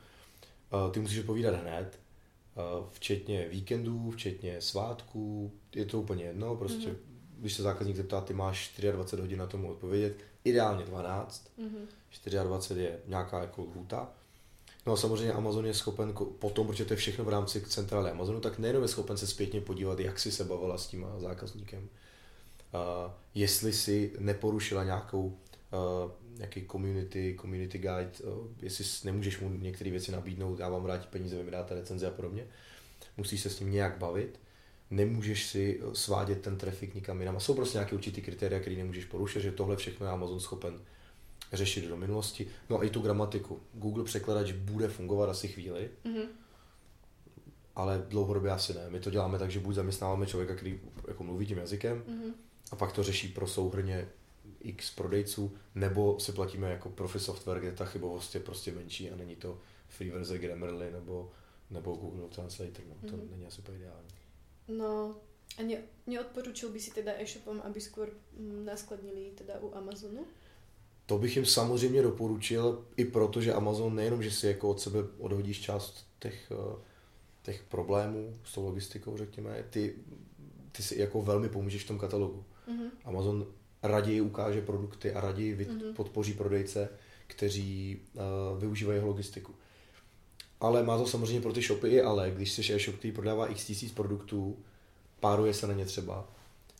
Ty 0.92 1.00
musíš 1.00 1.20
odpovídat 1.20 1.56
hned, 1.56 2.00
včetně 2.92 3.48
víkendů, 3.50 4.12
včetně 4.12 4.62
svátků, 4.62 5.52
je 5.76 5.86
to 5.86 6.02
úplně 6.02 6.24
jedno, 6.24 6.56
prostě 6.56 6.90
mm-hmm. 6.90 6.98
když 7.40 7.54
se 7.54 7.64
zákazník 7.64 7.96
zeptá, 7.96 8.22
ty 8.22 8.34
máš 8.34 8.78
24 8.92 9.22
hodin 9.22 9.40
na 9.40 9.48
tomu 9.48 9.72
odpovědět, 9.72 10.18
ideálně 10.44 10.86
12, 10.86 11.52
mm-hmm. 11.60 11.88
24 12.26 12.82
je 12.82 13.00
nějaká 13.08 13.42
jako 13.42 13.62
lhůta. 13.62 14.10
No 14.86 14.94
a 14.94 14.98
samozřejmě 14.98 15.34
Amazon 15.34 15.66
je 15.66 15.74
schopen 15.74 16.14
potom, 16.40 16.68
protože 16.68 16.86
to 16.86 16.94
je 16.94 16.98
všechno 16.98 17.26
v 17.26 17.30
rámci 17.30 17.62
centrály 17.62 18.12
Amazonu, 18.12 18.40
tak 18.40 18.60
nejenom 18.60 18.82
je 18.82 18.88
schopen 18.88 19.18
se 19.18 19.28
zpětně 19.28 19.62
podívat, 19.62 20.00
jak 20.00 20.20
si 20.20 20.32
se 20.32 20.44
bavila 20.44 20.78
s 20.78 20.88
tím 20.88 21.06
zákazníkem. 21.18 21.90
Uh, 22.74 23.12
jestli 23.36 23.74
si 23.74 24.14
neporušila 24.20 24.84
nějakou 24.84 25.26
uh, 25.26 26.12
nějaký 26.38 26.66
community, 26.72 27.38
community 27.42 27.78
guide, 27.78 28.12
uh, 28.24 28.48
jestli 28.62 28.86
nemůžeš 29.04 29.40
mu 29.40 29.50
některé 29.50 29.92
věci 29.92 30.12
nabídnout, 30.12 30.60
já 30.60 30.70
vám 30.70 30.84
vrátím 30.84 31.10
peníze, 31.12 31.38
vy 31.38 31.44
mi 31.44 31.52
dáte 31.52 31.76
recenze 31.76 32.08
a 32.08 32.12
podobně. 32.12 32.48
Musíš 33.18 33.42
se 33.42 33.50
s 33.50 33.60
ním 33.60 33.72
nějak 33.72 33.98
bavit 33.98 34.40
nemůžeš 34.92 35.46
si 35.46 35.82
svádět 35.94 36.42
ten 36.42 36.58
trafik 36.58 36.96
nikam 36.96 37.20
jinam. 37.20 37.38
A 37.38 37.40
jsou 37.40 37.54
prostě 37.54 37.78
nějaké 37.78 37.96
určitý 37.96 38.22
kritéria, 38.22 38.60
které 38.60 38.76
nemůžeš 38.76 39.06
porušit, 39.06 39.42
že 39.42 39.52
tohle 39.52 39.76
všechno 39.76 40.06
je 40.06 40.12
Amazon 40.12 40.40
schopen 40.40 40.80
řešit 41.54 41.88
do 41.88 41.98
minulosti. 41.98 42.48
No 42.70 42.80
a 42.80 42.84
i 42.84 42.90
tu 42.90 43.02
gramatiku. 43.02 43.60
Google 43.74 44.04
překladač 44.04 44.52
bude 44.52 44.88
fungovat 44.88 45.30
asi 45.30 45.48
chvíli, 45.48 45.90
mm-hmm. 46.06 46.28
ale 47.76 48.06
dlouhodobě 48.10 48.52
asi 48.52 48.74
ne. 48.74 48.90
My 48.90 49.00
to 49.00 49.12
děláme 49.12 49.40
tak, 49.40 49.52
že 49.52 49.60
buď 49.60 49.76
zaměstnáváme 49.76 50.26
člověka, 50.26 50.56
který 50.56 50.80
jako 51.08 51.24
mluví 51.24 51.46
tím 51.46 51.58
jazykem, 51.58 52.04
mm-hmm. 52.08 52.34
a 52.72 52.76
pak 52.76 52.92
to 52.92 53.04
řeší 53.04 53.28
pro 53.28 53.48
souhrně 53.48 54.08
x 54.60 54.96
prodejců, 54.96 55.58
nebo 55.76 56.20
si 56.20 56.32
platíme 56.32 56.72
jako 56.72 56.90
profi 56.90 57.20
software, 57.20 57.60
kde 57.60 57.72
ta 57.72 57.86
chybovost 57.86 58.36
je 58.36 58.42
prostě 58.42 58.72
menší 58.72 59.12
a 59.12 59.16
není 59.16 59.36
to 59.36 59.60
free 59.90 60.12
verze 60.12 60.38
Grammarly 60.38 60.92
nebo, 60.92 61.32
nebo 61.70 61.96
Google 61.96 62.28
Translator. 62.28 62.86
No, 62.90 63.10
to 63.10 63.18
mm-hmm. 63.18 63.32
není 63.32 63.46
asi 63.46 63.62
ideální. 63.76 64.08
No 64.68 65.16
a 65.58 65.64
ne, 65.64 65.78
neodporučil 66.08 66.70
by 66.70 66.80
si 66.80 66.92
teda 66.92 67.12
e-shopom, 67.18 67.62
aby 67.64 67.80
skôr 67.82 68.12
mm, 68.38 68.66
naskladnili 68.66 69.32
teda 69.36 69.60
u 69.60 69.74
Amazonu? 69.76 70.26
To 71.08 71.18
bych 71.18 71.36
jim 71.36 71.46
samozřejmě 71.46 72.02
doporučil, 72.02 72.86
i 72.98 73.06
proto, 73.06 73.42
že 73.42 73.54
Amazon 73.54 73.96
nejenom, 73.96 74.24
že 74.24 74.32
si 74.32 74.48
jako 74.48 74.70
od 74.70 74.82
sebe 74.82 75.00
odhodíš 75.20 75.62
část 75.62 76.08
těch, 76.20 76.52
eh, 76.52 76.80
těch 77.44 77.64
problémů 77.64 78.34
s 78.44 78.54
tou 78.54 78.66
logistikou, 78.66 79.18
řekněme, 79.18 79.64
ty, 79.70 79.96
ty 80.72 80.84
si 80.84 81.00
jako 81.00 81.22
velmi 81.22 81.50
pomůžeš 81.50 81.84
v 81.84 81.88
tom 81.88 82.00
katalogu. 82.00 82.44
Mm-hmm. 82.68 82.90
Amazon 83.06 83.48
raději 83.84 84.22
ukáže 84.22 84.62
produkty 84.62 85.14
a 85.14 85.22
raději 85.22 85.56
mm-hmm. 85.56 85.94
podpoří 85.94 86.34
prodejce, 86.34 86.90
kteří 87.28 88.02
uh, 88.14 88.60
využívají 88.60 88.98
jeho 88.98 89.08
logistiku. 89.08 89.56
Ale 90.60 90.84
má 90.84 90.98
to 90.98 91.08
samozřejmě 91.08 91.42
pro 91.42 91.54
ty 91.54 91.62
shopy 91.62 91.88
i 91.88 92.02
ale, 92.02 92.32
když 92.32 92.52
jsi 92.52 92.74
e-shop, 92.74 92.96
který 92.96 93.12
prodává 93.12 93.48
x 93.48 93.66
tisíc 93.66 93.92
produktů, 93.92 94.58
páruje 95.20 95.54
se 95.54 95.68
na 95.68 95.74
ně 95.74 95.86
třeba, 95.86 96.28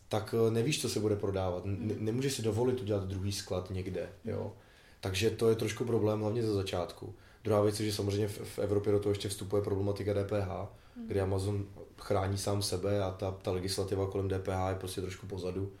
tak 0.08 0.34
eh, 0.34 0.50
nevíš, 0.50 0.80
co 0.80 0.88
se 0.88 1.00
bude 1.00 1.16
prodávat. 1.16 1.64
N- 1.66 1.96
nemůžeš 1.98 2.34
si 2.34 2.42
dovolit 2.42 2.80
udělat 2.80 3.04
druhý 3.04 3.32
sklad 3.32 3.70
někde, 3.70 4.08
jo. 4.24 4.52
Takže 5.00 5.30
to 5.30 5.48
je 5.48 5.56
trošku 5.56 5.84
problém, 5.84 6.20
hlavně 6.20 6.42
ze 6.42 6.52
začátku. 6.52 7.14
Druhá 7.44 7.62
věc 7.62 7.80
je, 7.80 7.86
že 7.86 7.92
samozřejmě 7.92 8.28
v, 8.28 8.38
v 8.38 8.58
Evropě 8.58 8.92
do 8.92 9.00
toho 9.00 9.10
ještě 9.10 9.28
vstupuje 9.28 9.62
problematika 9.62 10.14
DPH, 10.14 10.68
kdy 11.06 11.20
Amazon 11.20 11.66
chrání 11.98 12.38
sám 12.38 12.62
sebe 12.62 13.02
a 13.02 13.10
ta, 13.10 13.30
ta 13.30 13.50
legislativa 13.50 14.06
kolem 14.06 14.28
DPH 14.28 14.68
je 14.68 14.74
prostě 14.74 15.00
trošku 15.00 15.26
pozadu. 15.26 15.72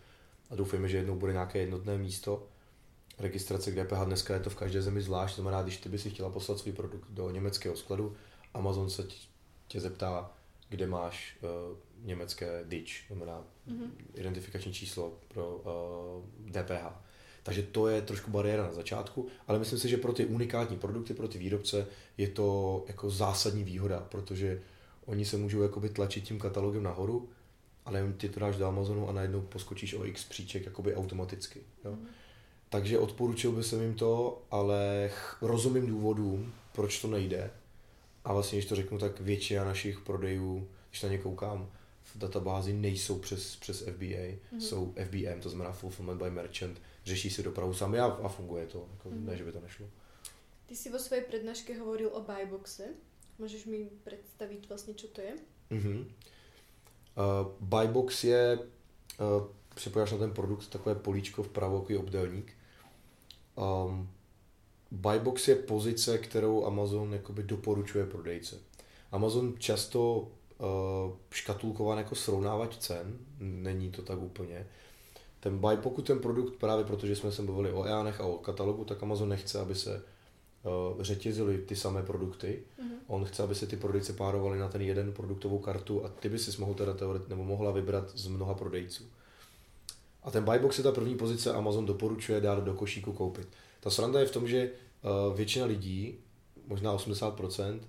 A 0.50 0.54
doufejme, 0.54 0.88
že 0.88 0.96
jednou 0.96 1.16
bude 1.16 1.32
nějaké 1.32 1.58
jednotné 1.58 1.98
místo 1.98 2.42
registrace 3.18 3.70
k 3.70 3.84
DPH. 3.84 4.04
Dneska 4.04 4.34
je 4.34 4.40
to 4.40 4.50
v 4.50 4.56
každé 4.56 4.82
zemi 4.82 5.00
zvlášť, 5.00 5.36
to 5.36 5.42
znamená, 5.42 5.62
když 5.62 5.76
ty 5.76 5.88
by 5.88 5.98
si 5.98 6.10
chtěla 6.10 6.30
poslat 6.30 6.58
svůj 6.58 6.72
produkt 6.72 7.06
do 7.10 7.30
německého 7.30 7.76
skladu, 7.76 8.16
Amazon 8.54 8.90
se 8.90 9.06
tě 9.68 9.80
zeptá, 9.80 10.30
kde 10.68 10.86
máš 10.86 11.36
uh, 11.42 11.76
německé 12.06 12.64
DIČ, 12.64 13.04
to 13.08 13.14
znamená 13.14 13.44
mm-hmm. 13.68 13.90
identifikační 14.14 14.72
číslo 14.72 15.12
pro 15.28 15.56
uh, 15.56 16.56
eh, 16.56 16.62
DPH. 16.62 17.08
Takže 17.42 17.62
to 17.62 17.88
je 17.88 18.02
trošku 18.02 18.30
bariéra 18.30 18.62
na 18.62 18.72
začátku, 18.72 19.26
ale 19.46 19.58
myslím 19.58 19.78
si, 19.78 19.88
že 19.88 19.96
pro 19.96 20.12
ty 20.12 20.26
unikátní 20.26 20.76
produkty, 20.76 21.14
pro 21.14 21.28
ty 21.28 21.38
výrobce 21.38 21.86
je 22.18 22.28
to 22.28 22.84
jako 22.88 23.10
zásadní 23.10 23.64
výhoda, 23.64 24.00
protože 24.00 24.62
oni 25.06 25.24
se 25.24 25.36
můžou 25.36 25.62
jakoby 25.62 25.88
tlačit 25.88 26.24
tím 26.24 26.38
katalogem 26.38 26.82
nahoru, 26.82 27.28
ale 27.84 28.12
ty 28.16 28.28
to 28.28 28.40
dáš 28.40 28.56
do 28.56 28.66
Amazonu 28.66 29.08
a 29.08 29.12
najednou 29.12 29.40
poskočíš 29.40 29.94
o 29.94 30.04
x 30.04 30.24
příček 30.24 30.64
jakoby 30.64 30.94
automaticky. 30.94 31.60
Jo? 31.84 31.92
Mm. 31.92 32.06
Takže 32.68 32.98
odporučil 32.98 33.52
bych 33.52 33.72
jim 33.72 33.94
to, 33.94 34.42
ale 34.50 35.10
rozumím 35.40 35.86
důvodům, 35.86 36.52
proč 36.72 37.00
to 37.00 37.08
nejde. 37.08 37.50
A 38.28 38.32
vlastně, 38.32 38.58
když 38.58 38.68
to 38.68 38.76
řeknu, 38.76 38.98
tak 38.98 39.20
většina 39.20 39.64
našich 39.64 40.00
prodejů, 40.00 40.68
když 40.90 41.02
na 41.02 41.08
ně 41.08 41.18
koukám, 41.18 41.70
v 42.02 42.18
databázi 42.18 42.72
nejsou 42.72 43.18
přes, 43.18 43.56
přes 43.56 43.80
FBA, 43.80 44.04
mm-hmm. 44.06 44.58
jsou 44.58 44.94
FBM, 45.04 45.40
to 45.40 45.48
znamená 45.48 45.72
Fulfillment 45.72 46.22
by 46.22 46.30
Merchant, 46.30 46.82
řeší 47.04 47.30
si 47.30 47.42
dopravu 47.42 47.74
sami 47.74 48.00
a, 48.00 48.04
a 48.04 48.28
funguje 48.28 48.66
to, 48.66 48.88
jako, 48.92 49.08
mm-hmm. 49.08 49.24
ne, 49.24 49.36
že 49.36 49.44
by 49.44 49.52
to 49.52 49.60
nešlo. 49.60 49.86
Ty 50.66 50.76
si 50.76 50.90
vo 50.90 50.98
svojej 50.98 51.24
prednáške 51.24 51.78
hovoril 51.78 52.10
o 52.12 52.20
buyboxe. 52.20 52.84
Můžeš 53.38 53.64
mi 53.64 53.88
představit 54.04 54.68
vlastně, 54.68 54.94
co 54.94 55.08
to 55.08 55.20
je? 55.20 55.34
Mm-hmm. 55.70 56.04
Uh, 56.04 57.52
Buybox 57.60 58.24
je, 58.24 58.58
uh, 58.58 59.46
připojáš 59.74 60.12
na 60.12 60.18
ten 60.18 60.32
produkt 60.32 60.68
takové 60.68 60.94
políčko 60.94 61.42
vpravo, 61.42 61.80
takový 61.80 61.98
obdelník. 61.98 62.52
Um, 63.56 64.10
Buybox 64.90 65.48
je 65.48 65.54
pozice, 65.54 66.18
kterou 66.18 66.64
Amazon 66.64 67.12
jakoby 67.12 67.42
doporučuje 67.42 68.06
prodejce. 68.06 68.56
Amazon 69.12 69.54
často 69.58 70.28
uh, 70.58 70.66
škatulkován 71.30 71.98
jako 71.98 72.14
srovnávač 72.14 72.76
cen, 72.76 73.18
není 73.40 73.90
to 73.90 74.02
tak 74.02 74.18
úplně. 74.18 74.66
Ten 75.40 75.58
buy, 75.58 75.76
pokud 75.76 76.06
ten 76.06 76.18
produkt, 76.18 76.56
právě 76.56 76.84
protože 76.84 77.16
jsme 77.16 77.32
se 77.32 77.42
bavili 77.42 77.72
o 77.72 77.84
EANech 77.84 78.20
a 78.20 78.24
o 78.24 78.38
katalogu, 78.38 78.84
tak 78.84 79.02
Amazon 79.02 79.28
nechce, 79.28 79.60
aby 79.60 79.74
se 79.74 80.02
uh, 80.62 81.02
řetězily 81.02 81.58
ty 81.58 81.76
samé 81.76 82.02
produkty. 82.02 82.62
Mm-hmm. 82.80 82.96
On 83.06 83.24
chce, 83.24 83.42
aby 83.42 83.54
se 83.54 83.66
ty 83.66 83.76
prodejce 83.76 84.12
párovaly 84.12 84.58
na 84.58 84.68
ten 84.68 84.82
jeden 84.82 85.12
produktovou 85.12 85.58
kartu 85.58 86.04
a 86.04 86.08
ty 86.08 86.28
by 86.28 86.38
si 86.38 86.60
mohl 86.60 86.74
teda 86.74 86.94
teoret, 86.94 87.28
nebo 87.28 87.44
mohla 87.44 87.70
vybrat 87.70 88.10
z 88.14 88.26
mnoha 88.26 88.54
prodejců. 88.54 89.04
A 90.22 90.30
ten 90.30 90.44
buybox 90.44 90.78
je 90.78 90.84
ta 90.84 90.92
první 90.92 91.14
pozice, 91.14 91.52
Amazon 91.52 91.86
doporučuje 91.86 92.40
dát 92.40 92.64
do 92.64 92.74
košíku 92.74 93.12
koupit. 93.12 93.48
Ta 93.88 93.92
sranda 93.92 94.20
je 94.20 94.26
v 94.26 94.30
tom, 94.30 94.48
že 94.48 94.70
uh, 94.70 95.36
většina 95.36 95.66
lidí, 95.66 96.18
možná 96.66 96.96
80%, 96.96 97.80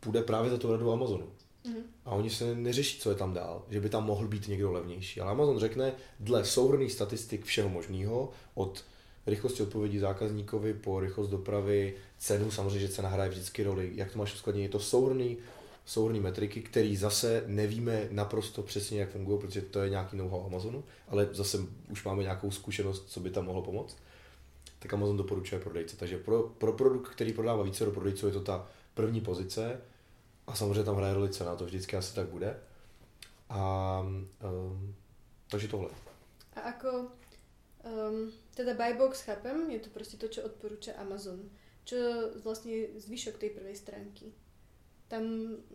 půjde 0.00 0.22
právě 0.22 0.50
za 0.50 0.58
tu 0.58 0.72
radu 0.72 0.92
Amazonu. 0.92 1.26
Mm-hmm. 1.26 1.82
A 2.04 2.10
oni 2.10 2.30
se 2.30 2.54
neřeší, 2.54 2.98
co 2.98 3.10
je 3.10 3.16
tam 3.16 3.34
dál, 3.34 3.62
že 3.70 3.80
by 3.80 3.88
tam 3.88 4.04
mohl 4.04 4.28
být 4.28 4.48
někdo 4.48 4.72
levnější. 4.72 5.20
Ale 5.20 5.30
Amazon 5.30 5.58
řekne, 5.58 5.92
dle 6.20 6.44
souhrných 6.44 6.92
statistik 6.92 7.44
všeho 7.44 7.68
možného, 7.68 8.30
od 8.54 8.84
rychlosti 9.26 9.62
odpovědí 9.62 9.98
zákazníkovi 9.98 10.74
po 10.74 11.00
rychlost 11.00 11.28
dopravy, 11.28 11.94
cenu, 12.18 12.50
samozřejmě, 12.50 12.80
že 12.80 12.88
cena 12.88 13.08
hraje 13.08 13.30
vždycky 13.30 13.62
roli, 13.62 13.90
jak 13.94 14.12
to 14.12 14.18
máš 14.18 14.34
uskladnění, 14.34 14.64
je 14.64 14.68
to 14.68 14.80
souhrný, 14.80 15.36
souhrný 15.84 16.20
metriky, 16.20 16.62
který 16.62 16.96
zase 16.96 17.44
nevíme 17.46 18.08
naprosto 18.10 18.62
přesně, 18.62 19.00
jak 19.00 19.10
fungují, 19.10 19.40
protože 19.40 19.62
to 19.62 19.80
je 19.80 19.90
nějaký 19.90 20.16
know-how 20.16 20.46
Amazonu, 20.46 20.84
ale 21.08 21.28
zase 21.32 21.58
už 21.90 22.04
máme 22.04 22.22
nějakou 22.22 22.50
zkušenost, 22.50 23.04
co 23.06 23.20
by 23.20 23.30
tam 23.30 23.44
mohlo 23.44 23.62
pomoct. 23.62 23.96
Tak 24.82 24.94
Amazon 24.94 25.16
doporučuje 25.16 25.60
prodejce. 25.60 25.96
Takže 25.96 26.18
pro, 26.18 26.42
pro 26.42 26.72
produkt, 26.72 27.08
který 27.08 27.32
prodává 27.32 27.62
více 27.62 27.84
do 27.84 27.90
prodejců, 27.90 28.26
je 28.26 28.32
to 28.32 28.40
ta 28.40 28.68
první 28.94 29.20
pozice, 29.20 29.80
a 30.46 30.54
samozřejmě 30.54 30.84
tam 30.84 30.96
hraje 30.96 31.14
roli 31.14 31.28
cena, 31.28 31.56
to 31.56 31.64
vždycky 31.64 31.96
asi 31.96 32.14
tak 32.14 32.26
bude. 32.28 32.60
A 33.48 34.00
um, 34.00 34.94
takže 35.50 35.68
tohle. 35.68 35.90
A 36.56 36.60
ako, 36.60 37.06
um, 37.84 38.32
teda 38.54 38.74
Buybox 38.74 39.20
chápem, 39.20 39.70
je 39.70 39.80
to 39.80 39.90
prostě 39.90 40.16
to, 40.16 40.28
čo 40.28 40.42
odporúča 40.42 40.92
Amazon. 40.98 41.40
Čo 41.84 41.96
vlastně 42.42 42.86
zvyšok 42.96 43.38
tej 43.38 43.50
prvej 43.50 43.76
stránky? 43.76 44.32
Tam 45.12 45.24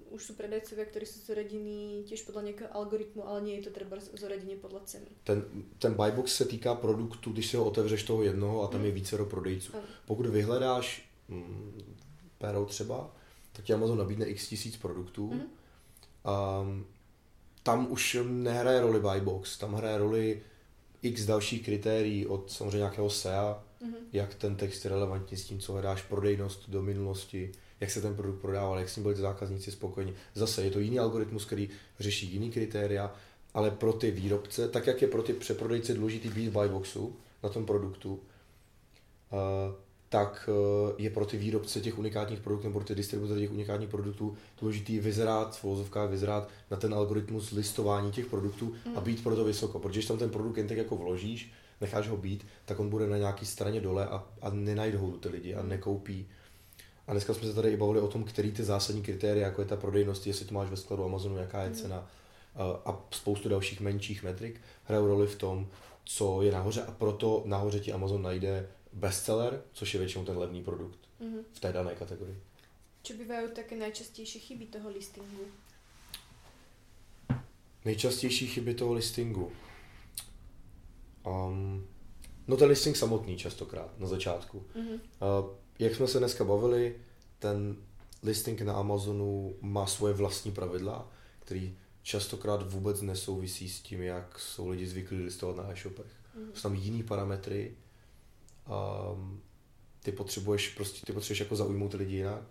už 0.09 0.21
sú 0.23 0.33
predajcovia, 0.33 0.89
ktorí 0.89 1.05
sú 1.05 1.21
zoradení 1.21 2.01
tiež 2.09 2.25
podľa 2.25 2.41
nejakého 2.49 2.73
algoritmu, 2.73 3.21
ale 3.21 3.45
nie 3.45 3.61
je 3.61 3.69
to 3.69 3.71
treba 3.77 4.01
zoradenie 4.01 4.57
podľa 4.57 4.81
ceny. 4.89 5.09
Ten, 5.21 5.45
ten 5.77 5.93
buybox 5.93 6.33
se 6.33 6.45
týká 6.45 6.75
produktu, 6.75 7.31
když 7.31 7.47
si 7.47 7.57
ho 7.57 7.65
otevřeš 7.65 8.03
toho 8.03 8.23
jednoho 8.23 8.63
a 8.63 8.67
tam 8.67 8.79
mm. 8.79 8.85
je 8.85 8.91
více 8.91 9.17
do 9.17 9.25
prodejců. 9.25 9.77
Mm. 9.77 9.83
Pokud 10.05 10.25
vyhledáš 10.25 11.09
mm, 11.29 11.97
pero 12.37 12.65
třeba, 12.65 13.15
tak 13.53 13.65
ti 13.65 13.73
Amazon 13.73 13.97
nabídne 13.97 14.25
x 14.25 14.47
tisíc 14.47 14.77
produktů. 14.77 15.33
Mm. 15.33 15.41
A 16.25 16.65
tam 17.63 17.91
už 17.91 18.17
nehraje 18.25 18.81
roli 18.81 18.99
buybox, 18.99 19.57
tam 19.57 19.73
hraje 19.73 19.97
roli 19.97 20.41
x 21.01 21.25
dalších 21.25 21.65
kritérií 21.65 22.27
od 22.27 22.51
samozřejmě 22.51 22.77
nějakého 22.77 23.09
SEA, 23.09 23.63
mm. 23.81 23.95
jak 24.13 24.35
ten 24.35 24.55
text 24.55 24.85
je 24.85 24.89
relevantní 24.89 25.37
s 25.37 25.45
tím, 25.45 25.59
co 25.59 25.73
hledáš, 25.73 26.01
prodejnost 26.01 26.69
do 26.69 26.81
minulosti, 26.81 27.51
jak 27.79 27.91
se 27.91 28.01
ten 28.01 28.15
produkt 28.15 28.41
prodával, 28.41 28.79
jak 28.79 28.89
s 28.89 28.95
ním 28.95 29.03
byli 29.03 29.15
zákazníci 29.15 29.71
spokojeni. 29.71 30.13
Zase 30.35 30.63
je 30.63 30.71
to 30.71 30.79
jiný 30.79 30.99
algoritmus, 30.99 31.45
který 31.45 31.69
řeší 31.99 32.33
jiný 32.33 32.51
kritéria, 32.51 33.15
ale 33.53 33.71
pro 33.71 33.93
ty 33.93 34.11
výrobce, 34.11 34.67
tak 34.67 34.87
jak 34.87 35.01
je 35.01 35.07
pro 35.07 35.23
ty 35.23 35.33
přeprodejce 35.33 35.93
důležitý 35.93 36.29
být 36.29 36.49
buyboxu 36.49 37.15
na 37.43 37.49
tom 37.49 37.65
produktu, 37.65 38.13
uh, 38.13 39.75
tak 40.09 40.49
eh, 40.49 40.93
je 40.97 41.09
pro 41.09 41.25
ty 41.25 41.37
výrobce 41.37 41.81
těch 41.81 41.97
unikátních 41.97 42.39
produktů 42.39 42.67
nebo 42.67 42.79
pro 42.79 42.87
ty 42.87 42.95
distributory 42.95 43.39
těch 43.41 43.51
unikátních 43.51 43.89
produktů 43.89 44.37
důležitý 44.61 44.99
vyzrát, 44.99 45.57
v 45.57 45.63
vozovkách 45.63 46.09
vyzrát 46.09 46.49
na 46.71 46.77
ten 46.77 46.93
algoritmus 46.93 47.51
listování 47.51 48.11
těch 48.11 48.25
produktů 48.25 48.73
mm. 48.85 48.97
a 48.97 49.01
být 49.01 49.23
pro 49.23 49.35
to 49.35 49.43
vysoko. 49.43 49.79
Protože 49.79 49.99
když 49.99 50.05
tam 50.05 50.17
ten 50.17 50.29
produkt 50.29 50.57
jen 50.57 50.67
tak 50.67 50.77
jako 50.77 50.95
vložíš, 50.95 51.51
necháš 51.81 52.07
ho 52.07 52.17
být, 52.17 52.45
tak 52.65 52.79
on 52.79 52.89
bude 52.89 53.07
na 53.07 53.17
nějaký 53.17 53.45
straně 53.45 53.81
dole 53.81 54.07
a, 54.07 54.23
a 54.41 54.49
nenajdou 54.49 55.11
ty 55.11 55.29
lidi 55.29 55.55
a 55.55 55.61
mm. 55.61 55.69
nekoupí. 55.69 56.27
A 57.07 57.11
dneska 57.11 57.33
jsme 57.33 57.47
se 57.47 57.53
tady 57.53 57.71
i 57.71 57.77
bavili 57.77 57.99
o 57.99 58.07
tom, 58.07 58.23
který 58.23 58.51
ty 58.51 58.63
zásadní 58.63 59.03
kritéria, 59.03 59.45
jako 59.45 59.61
je 59.61 59.67
ta 59.67 59.75
prodejnost, 59.75 60.27
jestli 60.27 60.45
to 60.45 60.53
máš 60.53 60.69
ve 60.69 60.77
skladu 60.77 61.05
Amazonu, 61.05 61.37
jaká 61.37 61.61
je 61.63 61.69
mm. 61.69 61.75
cena 61.75 62.07
a 62.85 63.07
spoustu 63.11 63.49
dalších 63.49 63.81
menších 63.81 64.23
metrik, 64.23 64.61
hrajou 64.83 65.07
roli 65.07 65.27
v 65.27 65.35
tom, 65.35 65.67
co 66.05 66.41
je 66.41 66.51
nahoře 66.51 66.83
a 66.83 66.91
proto 66.91 67.43
nahoře 67.45 67.79
ti 67.79 67.93
Amazon 67.93 68.21
najde 68.21 68.69
bestseller, 68.93 69.61
což 69.71 69.93
je 69.93 69.99
většinou 69.99 70.25
ten 70.25 70.37
levný 70.37 70.63
produkt 70.63 70.99
mm-hmm. 71.21 71.43
v 71.53 71.59
té 71.59 71.73
dané 71.73 71.95
kategorii. 71.95 72.41
Co 73.03 73.13
bývají 73.13 73.47
také 73.55 73.75
nejčastější 73.75 74.39
chyby 74.39 74.65
toho 74.65 74.89
listingu? 74.89 75.43
Nejčastější 77.85 78.47
chyby 78.47 78.73
toho 78.73 78.93
listingu? 78.93 79.51
Um, 81.25 81.87
no 82.47 82.57
ten 82.57 82.69
listing 82.69 82.97
samotný 82.97 83.37
častokrát 83.37 83.99
na 83.99 84.07
začátku. 84.07 84.65
Mm-hmm. 84.75 84.99
Uh, 85.39 85.49
jak 85.79 85.95
jsme 85.95 86.07
se 86.07 86.19
dneska 86.19 86.43
bavili, 86.43 86.95
ten 87.39 87.75
listing 88.23 88.61
na 88.61 88.73
Amazonu 88.73 89.55
má 89.61 89.85
svoje 89.85 90.13
vlastní 90.13 90.51
pravidla, 90.51 91.11
který 91.39 91.77
častokrát 92.03 92.71
vůbec 92.71 93.01
nesouvisí 93.01 93.69
s 93.69 93.81
tím, 93.81 94.01
jak 94.01 94.39
jsou 94.39 94.69
lidi 94.69 94.87
zvyklí 94.87 95.17
listovat 95.17 95.57
na 95.57 95.71
e-shopech. 95.71 96.05
Mm-hmm. 96.05 96.51
Jsou 96.53 96.61
tam 96.61 96.75
jiný 96.75 97.03
parametry, 97.03 97.73
um, 99.13 99.41
ty 100.03 100.11
potřebuješ 100.11 100.69
prostě, 100.69 101.05
ty 101.05 101.13
potřebuješ 101.13 101.39
jako 101.39 101.55
zaujmout 101.55 101.91
ty 101.91 101.97
lidi 101.97 102.15
jinak. 102.15 102.41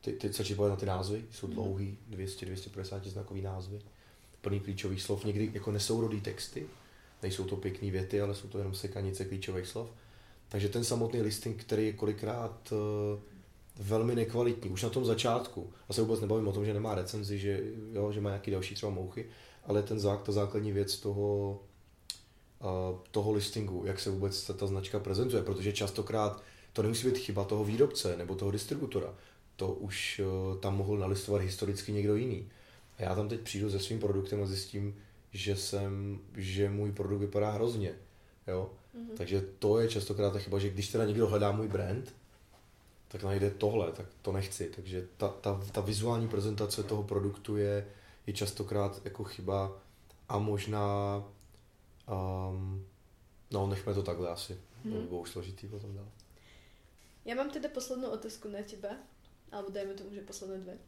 Ty, 0.00 0.12
ty 0.12 0.32
se 0.32 0.68
na 0.68 0.76
ty 0.76 0.86
názvy, 0.86 1.24
jsou 1.30 1.46
mhm. 1.46 1.54
dlouhý, 1.54 1.98
200-250 2.10 3.00
znakový 3.04 3.42
názvy, 3.42 3.80
plný 4.40 4.60
klíčových 4.60 5.02
slov, 5.02 5.24
někdy 5.24 5.50
jako 5.52 5.70
nesourodý 5.70 6.20
texty, 6.20 6.66
nejsou 7.22 7.44
to 7.44 7.56
pěkné 7.56 7.90
věty, 7.90 8.20
ale 8.20 8.34
jsou 8.34 8.48
to 8.48 8.58
jenom 8.58 8.74
sekanice 8.74 9.24
klíčových 9.24 9.66
slov. 9.66 9.90
Takže 10.48 10.68
ten 10.68 10.84
samotný 10.84 11.22
listing, 11.22 11.62
který 11.62 11.86
je 11.86 11.92
kolikrát 11.92 12.72
uh, 12.72 12.78
velmi 13.78 14.14
nekvalitní, 14.14 14.70
už 14.70 14.82
na 14.82 14.88
tom 14.88 15.04
začátku, 15.04 15.72
a 15.88 15.92
se 15.92 16.02
vůbec 16.02 16.20
nebavím 16.20 16.48
o 16.48 16.52
tom, 16.52 16.64
že 16.64 16.74
nemá 16.74 16.94
recenzi, 16.94 17.38
že, 17.38 17.60
jo, 17.92 18.12
že 18.12 18.20
má 18.20 18.30
nějaký 18.30 18.50
další 18.50 18.74
třeba 18.74 18.92
mouchy, 18.92 19.26
ale 19.64 19.82
ten 19.82 20.00
zák, 20.00 20.22
ta 20.22 20.32
základní 20.32 20.72
věc 20.72 20.96
toho, 20.96 21.60
toho 23.10 23.32
listingu, 23.32 23.82
jak 23.86 24.00
se 24.00 24.10
vůbec 24.10 24.46
ta, 24.46 24.52
ta 24.52 24.66
značka 24.66 24.98
prezentuje, 24.98 25.42
protože 25.42 25.72
častokrát 25.72 26.42
to 26.72 26.82
nemusí 26.82 27.06
být 27.06 27.18
chyba 27.18 27.44
toho 27.44 27.64
výrobce 27.64 28.16
nebo 28.16 28.34
toho 28.34 28.50
distributora. 28.50 29.14
To 29.56 29.72
už 29.72 30.20
uh, 30.24 30.60
tam 30.60 30.76
mohl 30.76 30.98
nalistovat 30.98 31.42
historicky 31.42 31.92
někdo 31.92 32.16
jiný. 32.16 32.48
A 32.98 33.02
já 33.02 33.14
tam 33.14 33.28
teď 33.28 33.40
přijdu 33.40 33.70
se 33.70 33.78
svým 33.78 34.00
produktem 34.00 34.42
a 34.42 34.46
zjistím, 34.46 34.96
že 35.32 35.56
jsem, 35.56 36.18
že 36.36 36.70
můj 36.70 36.92
produkt 36.92 37.20
vypadá 37.20 37.50
hrozně. 37.50 37.94
Jo? 38.46 38.70
Mm-hmm. 38.96 39.16
Takže 39.16 39.40
to 39.58 39.78
je 39.80 39.88
častokrát 39.88 40.32
ta 40.32 40.38
chyba, 40.38 40.58
že 40.58 40.70
když 40.70 40.88
teda 40.88 41.04
někdo 41.04 41.26
hledá 41.26 41.52
můj 41.52 41.68
brand, 41.68 42.14
tak 43.08 43.22
najde 43.22 43.50
tohle, 43.50 43.92
tak 43.92 44.06
to 44.22 44.32
nechci. 44.32 44.72
Takže 44.76 45.06
ta, 45.16 45.28
ta, 45.28 45.60
ta 45.72 45.80
vizuální 45.80 46.28
prezentace 46.28 46.82
toho 46.82 47.02
produktu 47.02 47.56
je, 47.56 47.86
je 48.26 48.32
častokrát 48.32 49.00
jako 49.04 49.24
chyba 49.24 49.72
a 50.28 50.38
možná 50.38 51.22
Um, 52.06 52.86
no, 53.50 53.66
nechme 53.66 53.94
to 53.94 54.02
takhle 54.02 54.30
asi. 54.30 54.58
Hmm. 54.84 54.92
To 54.92 55.00
by 55.00 55.06
bylo 55.06 55.20
už 55.20 55.30
složitý 55.30 55.68
potom 55.68 55.94
dál. 55.94 56.08
Já 57.24 57.34
mám 57.34 57.50
teda 57.50 57.68
poslednou 57.68 58.10
otázku 58.10 58.48
na 58.48 58.62
teba, 58.62 58.88
alebo 59.52 59.70
dajme 59.70 59.94
tomu, 59.94 60.14
že 60.14 60.20
posledné 60.20 60.58
dve. 60.58 60.78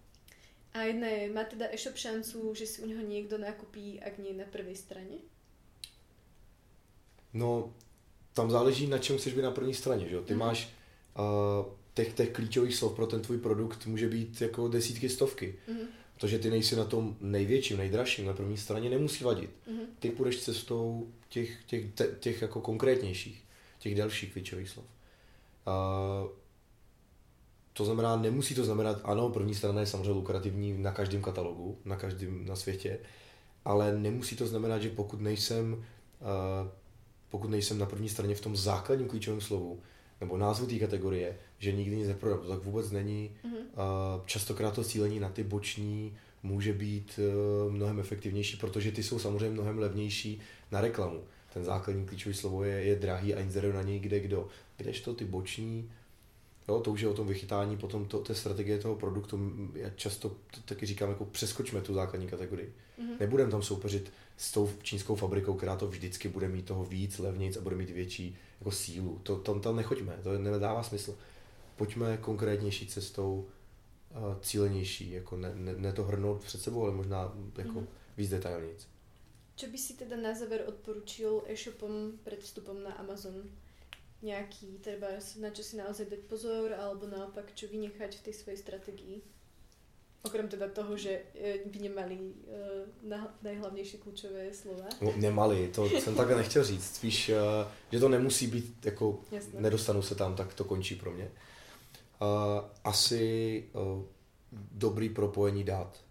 A 0.73 0.83
jedna 0.83 1.07
je, 1.07 1.33
má 1.33 1.45
teda 1.45 1.67
e-shop 1.71 1.97
šancu, 1.97 2.55
že 2.55 2.67
si 2.67 2.83
u 2.83 2.87
něho 2.87 3.03
někdo 3.03 3.39
nakupí, 3.39 4.01
ak 4.01 4.19
nie 4.19 4.35
na 4.35 4.45
první 4.45 4.77
straně? 4.77 5.19
No, 7.33 7.75
tam 8.39 8.51
záleží, 8.51 8.87
na 8.87 8.99
čem 8.99 9.19
chceš 9.19 9.35
být 9.35 9.43
na 9.43 9.51
první 9.51 9.75
straně, 9.75 10.09
že? 10.09 10.21
Ty 10.21 10.35
mm. 10.35 10.41
máš 10.41 10.69
uh, 11.19 11.67
těch, 11.95 12.15
těch 12.15 12.31
klíčových 12.33 12.75
slov 12.75 12.95
pro 12.95 13.07
ten 13.07 13.21
tvůj 13.21 13.39
produkt 13.39 13.87
může 13.87 14.09
být 14.09 14.41
jako 14.41 14.69
desítky, 14.69 15.09
stovky. 15.09 15.55
Mm. 15.69 15.79
To, 16.19 16.27
že 16.27 16.39
ty 16.39 16.51
nejsi 16.51 16.77
na 16.77 16.85
tom 16.85 17.17
největším, 17.21 17.77
nejdražším, 17.77 18.27
na 18.27 18.33
první 18.33 18.57
straně, 18.57 18.91
nemusí 18.91 19.25
vadit. 19.25 19.51
Mm-hmm. 19.51 19.87
Ty 19.99 20.11
půjdeš 20.11 20.43
cestou 20.43 21.09
těch, 21.29 21.65
těch, 21.67 21.95
těch, 21.95 22.11
těch 22.21 22.43
jako 22.43 22.61
konkrétnějších, 22.61 23.45
těch 23.79 23.95
dalších 23.95 24.33
klíčových 24.33 24.69
slov. 24.69 24.87
Uh, 25.67 26.31
to 27.73 27.85
znamená, 27.85 28.17
nemusí 28.17 28.55
to 28.55 28.65
znamenat, 28.65 29.01
ano, 29.05 29.31
první 29.31 29.55
strana 29.55 29.81
je 29.81 29.87
samozřejmě 29.87 30.11
lukrativní 30.11 30.79
na 30.79 30.93
každém 30.93 31.23
katalogu, 31.23 31.79
na 31.85 31.97
každém 31.97 32.47
na 32.47 32.57
světě, 32.57 32.99
ale 33.65 33.99
nemusí 33.99 34.37
to 34.37 34.47
znamenat, 34.47 34.83
že 34.83 34.91
pokud 34.91 35.21
nejsem, 35.21 35.73
uh, 35.75 36.69
pokud 37.31 37.51
nejsem 37.51 37.79
na 37.79 37.87
první 37.87 38.09
straně 38.09 38.35
v 38.35 38.41
tom 38.41 38.57
základním 38.57 39.09
klíčovém 39.09 39.41
slovu, 39.41 39.81
nebo 40.21 40.37
názvu 40.37 40.67
té 40.67 40.79
kategorie, 40.79 41.39
že 41.59 41.73
nikdy 41.73 41.97
nic 41.97 42.09
neprodám. 42.09 42.39
To 42.39 42.49
tak 42.49 42.63
vůbec 42.63 42.91
není. 42.91 43.31
Mm-hmm. 43.45 44.23
Častokrát 44.25 44.75
to 44.75 44.85
cílení 44.85 45.21
na 45.21 45.29
ty 45.29 45.45
boční 45.45 46.17
může 46.43 46.73
být 46.73 47.21
uh, 47.67 47.73
mnohem 47.73 48.01
efektivnější, 48.01 48.57
protože 48.57 48.93
ty 48.93 49.03
jsou 49.03 49.19
samozřejmě 49.19 49.51
mnohem 49.51 49.79
levnější 49.79 50.41
na 50.71 50.81
reklamu. 50.81 51.21
Ten 51.55 51.65
základní 51.65 52.07
klíčový 52.07 52.35
slovo 52.35 52.65
je, 52.65 52.83
je 52.83 52.97
drahý 52.97 53.35
a 53.35 53.41
inzeruje 53.41 53.75
na 53.75 53.83
něj 53.83 53.99
kde 53.99 54.21
kdo. 54.21 54.49
Kdežto 54.77 55.15
ty 55.15 55.25
boční, 55.25 55.91
jo, 56.69 56.81
to 56.81 56.91
už 56.91 57.01
je 57.01 57.09
o 57.09 57.15
tom 57.15 57.27
vychytání, 57.27 57.77
potom 57.77 58.05
to, 58.05 58.19
té 58.19 58.35
strategie 58.35 58.79
toho 58.79 58.97
produktu, 58.97 59.53
já 59.75 59.91
často 59.91 60.37
taky 60.65 60.87
říkám, 60.87 61.09
jako 61.09 61.25
přeskočme 61.25 61.81
tu 61.81 61.95
základní 61.95 62.29
kategorii. 62.29 62.75
Mm-hmm. 62.99 63.17
Nebudeme 63.21 63.51
tam 63.51 63.63
soupeřit 63.63 64.13
s 64.37 64.53
tou 64.53 64.71
čínskou 64.83 65.15
fabrikou, 65.15 65.55
která 65.55 65.77
to 65.77 65.87
vždycky 65.87 66.29
bude 66.29 66.49
mít 66.49 66.67
toho 66.67 66.85
víc, 66.85 67.19
levnějc 67.19 67.57
a 67.57 67.61
bude 67.61 67.77
mít 67.77 67.91
větší 67.91 68.37
jako 68.61 68.71
sílu. 68.71 69.21
To, 69.23 69.37
tam, 69.37 69.61
tam 69.61 69.77
nechoďme, 69.77 70.19
to 70.23 70.39
nedává 70.39 70.83
smysl. 70.83 71.19
Pojďme 71.77 72.17
konkrétnější 72.17 72.87
cestou, 72.87 73.47
uh, 74.11 74.41
cílenější, 74.41 75.11
jako 75.11 75.37
ne, 75.37 75.53
ne, 75.55 75.75
ne, 75.77 75.93
to 75.93 76.05
hrnout 76.05 76.45
před 76.45 76.61
sebou, 76.61 76.83
ale 76.83 76.93
možná 76.93 77.33
jako 77.59 77.81
mm-hmm. 77.81 77.87
víc 78.17 78.31
detailnějc. 78.31 78.87
Co 79.57 79.67
by 79.67 79.79
si 79.79 79.95
teda 79.95 80.17
na 80.17 80.35
záver 80.35 80.65
odporučil 80.67 81.43
e-shopom 81.47 82.13
před 82.25 82.41
vstupem 82.41 82.83
na 82.83 82.93
Amazon? 82.93 83.35
Nějaký, 84.23 84.79
třeba 84.81 85.07
na 85.41 85.51
čo 85.51 85.63
si 85.63 85.77
naozaj 85.77 86.07
dať 86.11 86.19
pozor, 86.27 86.75
alebo 86.75 87.07
naopak, 87.07 87.55
čo 87.55 87.69
vynechať 87.69 88.17
v 88.17 88.23
té 88.23 88.33
své 88.33 88.57
strategii? 88.57 89.23
Okrem 90.23 90.49
teda 90.49 90.69
toho, 90.69 90.97
že 90.97 91.23
eh, 91.35 91.59
by 91.67 91.79
nemali 91.79 92.19
uh, 92.19 93.25
nejhlavnější 93.43 93.99
klíčové 93.99 94.55
slova. 94.55 94.85
No, 95.01 95.13
nemali, 95.17 95.69
to 95.69 95.87
jsem 95.87 96.15
takhle 96.15 96.37
nechtěl 96.37 96.65
říct. 96.65 96.95
Spíš, 96.95 97.29
uh, 97.29 97.37
že 97.93 98.01
to 98.01 98.09
nemusí 98.09 98.47
být, 98.47 98.87
jako 98.87 99.21
Jasne. 99.33 99.61
nedostanu 99.61 100.03
se 100.03 100.15
tam, 100.15 100.37
tak 100.37 100.55
to 100.55 100.65
končí 100.65 100.95
pro 100.95 101.11
mě. 101.11 101.25
Uh, 101.25 102.29
asi 102.85 103.65
uh, 103.73 104.03
dobrý 104.73 105.09
propojení 105.09 105.65
dát. 105.65 106.05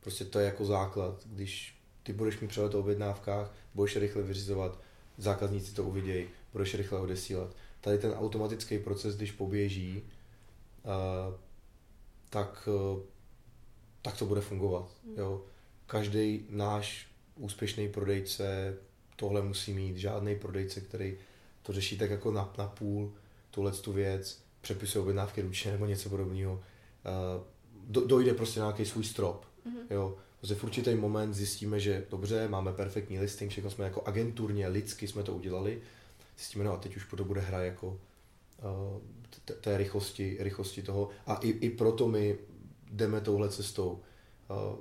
Prostě 0.00 0.24
to 0.24 0.38
je 0.38 0.44
jako 0.44 0.64
základ. 0.64 1.26
Když 1.26 1.78
ty 2.02 2.12
budeš 2.12 2.40
mít 2.40 2.48
přehled 2.48 2.74
o 2.74 2.80
objednávkách, 2.80 3.54
budeš 3.74 3.96
rychle 3.96 4.22
vyřizovat, 4.22 4.80
zákazníci 5.18 5.74
to 5.74 5.84
uvidějí, 5.84 6.28
budeš 6.52 6.74
rychle 6.74 7.00
odesílat. 7.00 7.56
Tady 7.80 7.98
ten 7.98 8.12
automatický 8.12 8.78
proces, 8.78 9.16
když 9.16 9.32
poběží, 9.32 10.02
uh, 10.84 11.34
tak 12.30 12.68
uh, 12.94 13.00
tak 14.02 14.18
to 14.18 14.26
bude 14.26 14.40
fungovat. 14.40 14.90
Hmm. 15.04 15.14
Jo. 15.18 15.42
Každý 15.86 16.46
náš 16.50 17.08
úspěšný 17.36 17.88
prodejce 17.88 18.76
tohle 19.16 19.42
musí 19.42 19.72
mít. 19.74 19.96
Žádný 19.96 20.36
prodejce, 20.36 20.80
který 20.80 21.16
to 21.62 21.72
řeší 21.72 21.98
tak 21.98 22.10
jako 22.10 22.32
na, 22.32 22.52
na 22.58 22.66
půl, 22.66 23.12
tuhle 23.50 23.72
tu 23.72 23.92
věc, 23.92 24.42
přepisuje 24.60 25.02
objednávky 25.02 25.42
ručně 25.42 25.72
nebo 25.72 25.86
něco 25.86 26.08
podobného, 26.08 26.52
uh, 26.52 27.44
do, 27.86 28.06
dojde 28.06 28.34
prostě 28.34 28.60
na 28.60 28.66
nějaký 28.66 28.84
svůj 28.84 29.04
strop. 29.04 29.46
Mm-hmm. 29.66 29.86
Jo. 29.90 30.16
Protože 30.40 30.54
v 30.54 30.64
určitý 30.64 30.94
moment 30.94 31.34
zjistíme, 31.34 31.80
že 31.80 32.06
dobře, 32.10 32.48
máme 32.48 32.72
perfektní 32.72 33.20
listing, 33.20 33.50
všechno 33.50 33.70
jsme 33.70 33.84
jako 33.84 34.02
agenturně, 34.06 34.68
lidsky 34.68 35.08
jsme 35.08 35.22
to 35.22 35.34
udělali. 35.34 35.80
Zjistíme, 36.38 36.64
no 36.64 36.72
a 36.72 36.76
teď 36.76 36.96
už 36.96 37.06
to 37.16 37.24
bude 37.24 37.40
hra 37.40 37.62
jako 37.62 37.86
uh, 37.88 39.00
té 39.60 39.76
rychlosti, 39.76 40.36
rychlosti 40.40 40.82
toho. 40.82 41.08
A 41.26 41.34
i, 41.34 41.48
i 41.48 41.70
proto 41.70 42.08
my 42.08 42.38
jdeme 42.90 43.20
touhle 43.20 43.48
cestou. 43.48 44.00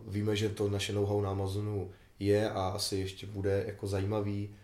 Víme, 0.08 0.36
že 0.36 0.50
to 0.50 0.70
naše 0.70 0.94
know-how 0.94 1.22
na 1.22 1.30
Amazonu 1.30 1.92
je 2.20 2.50
a 2.50 2.68
asi 2.68 2.96
ještě 2.96 3.28
bude 3.28 3.64
jako 3.68 3.88
zajímavý. 3.88 4.56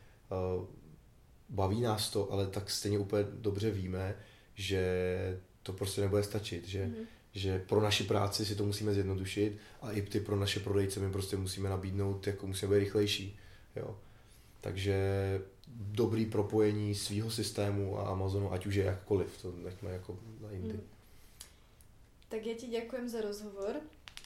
Baví 1.49 1.81
nás 1.81 2.09
to, 2.09 2.31
ale 2.31 2.47
tak 2.47 2.69
stejně 2.69 2.99
úplně 2.99 3.25
dobře 3.31 3.71
víme, 3.71 4.15
že 4.55 5.39
to 5.63 5.73
prostě 5.73 6.01
nebude 6.01 6.23
stačit, 6.23 6.67
že, 6.67 6.85
mm-hmm. 6.85 7.05
že 7.31 7.59
pro 7.59 7.81
naši 7.81 8.03
práci 8.03 8.45
si 8.45 8.55
to 8.55 8.65
musíme 8.65 8.93
zjednodušit 8.93 9.57
a 9.81 9.91
i 9.91 10.01
ty 10.01 10.19
pro 10.19 10.35
naše 10.35 10.59
prodejce 10.59 10.99
my 10.99 11.11
prostě 11.11 11.37
musíme 11.37 11.69
nabídnout, 11.69 12.27
jako 12.27 12.47
musíme 12.47 12.75
být 12.75 12.79
rychlejší. 12.79 13.39
Jo. 13.75 13.97
Takže 14.61 14.97
dobrý 15.67 16.25
propojení 16.25 16.95
svého 16.95 17.31
systému 17.31 17.99
a 17.99 18.07
Amazonu, 18.07 18.53
ať 18.53 18.65
už 18.65 18.75
je 18.75 18.83
jakkoliv, 18.83 19.41
to 19.41 19.51
nechme 19.51 19.91
jako 19.91 20.19
na 20.41 20.51
jindy. 20.51 20.73
Mm. 20.73 20.83
Tak 22.29 22.45
já 22.45 22.55
ti 22.55 22.67
děkujem 22.67 23.09
za 23.09 23.21
rozhovor 23.21 23.75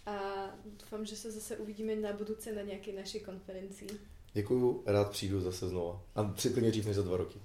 a 0.06 0.46
doufám, 0.66 1.06
že 1.06 1.16
se 1.16 1.32
zase 1.32 1.58
uvidíme 1.58 1.96
na 1.96 2.14
budouce 2.14 2.54
na 2.54 2.62
nějaké 2.62 2.94
naší 2.94 3.20
konferenci. 3.20 3.88
Děkuju, 4.34 4.84
rád 4.86 5.12
přijdu 5.12 5.42
zase 5.42 5.70
znova. 5.70 6.02
A 6.16 6.24
přiklidně 6.24 6.70
dřív 6.70 6.86
než 6.86 6.96
za 6.96 7.02
dva 7.02 7.18
roky. 7.18 7.40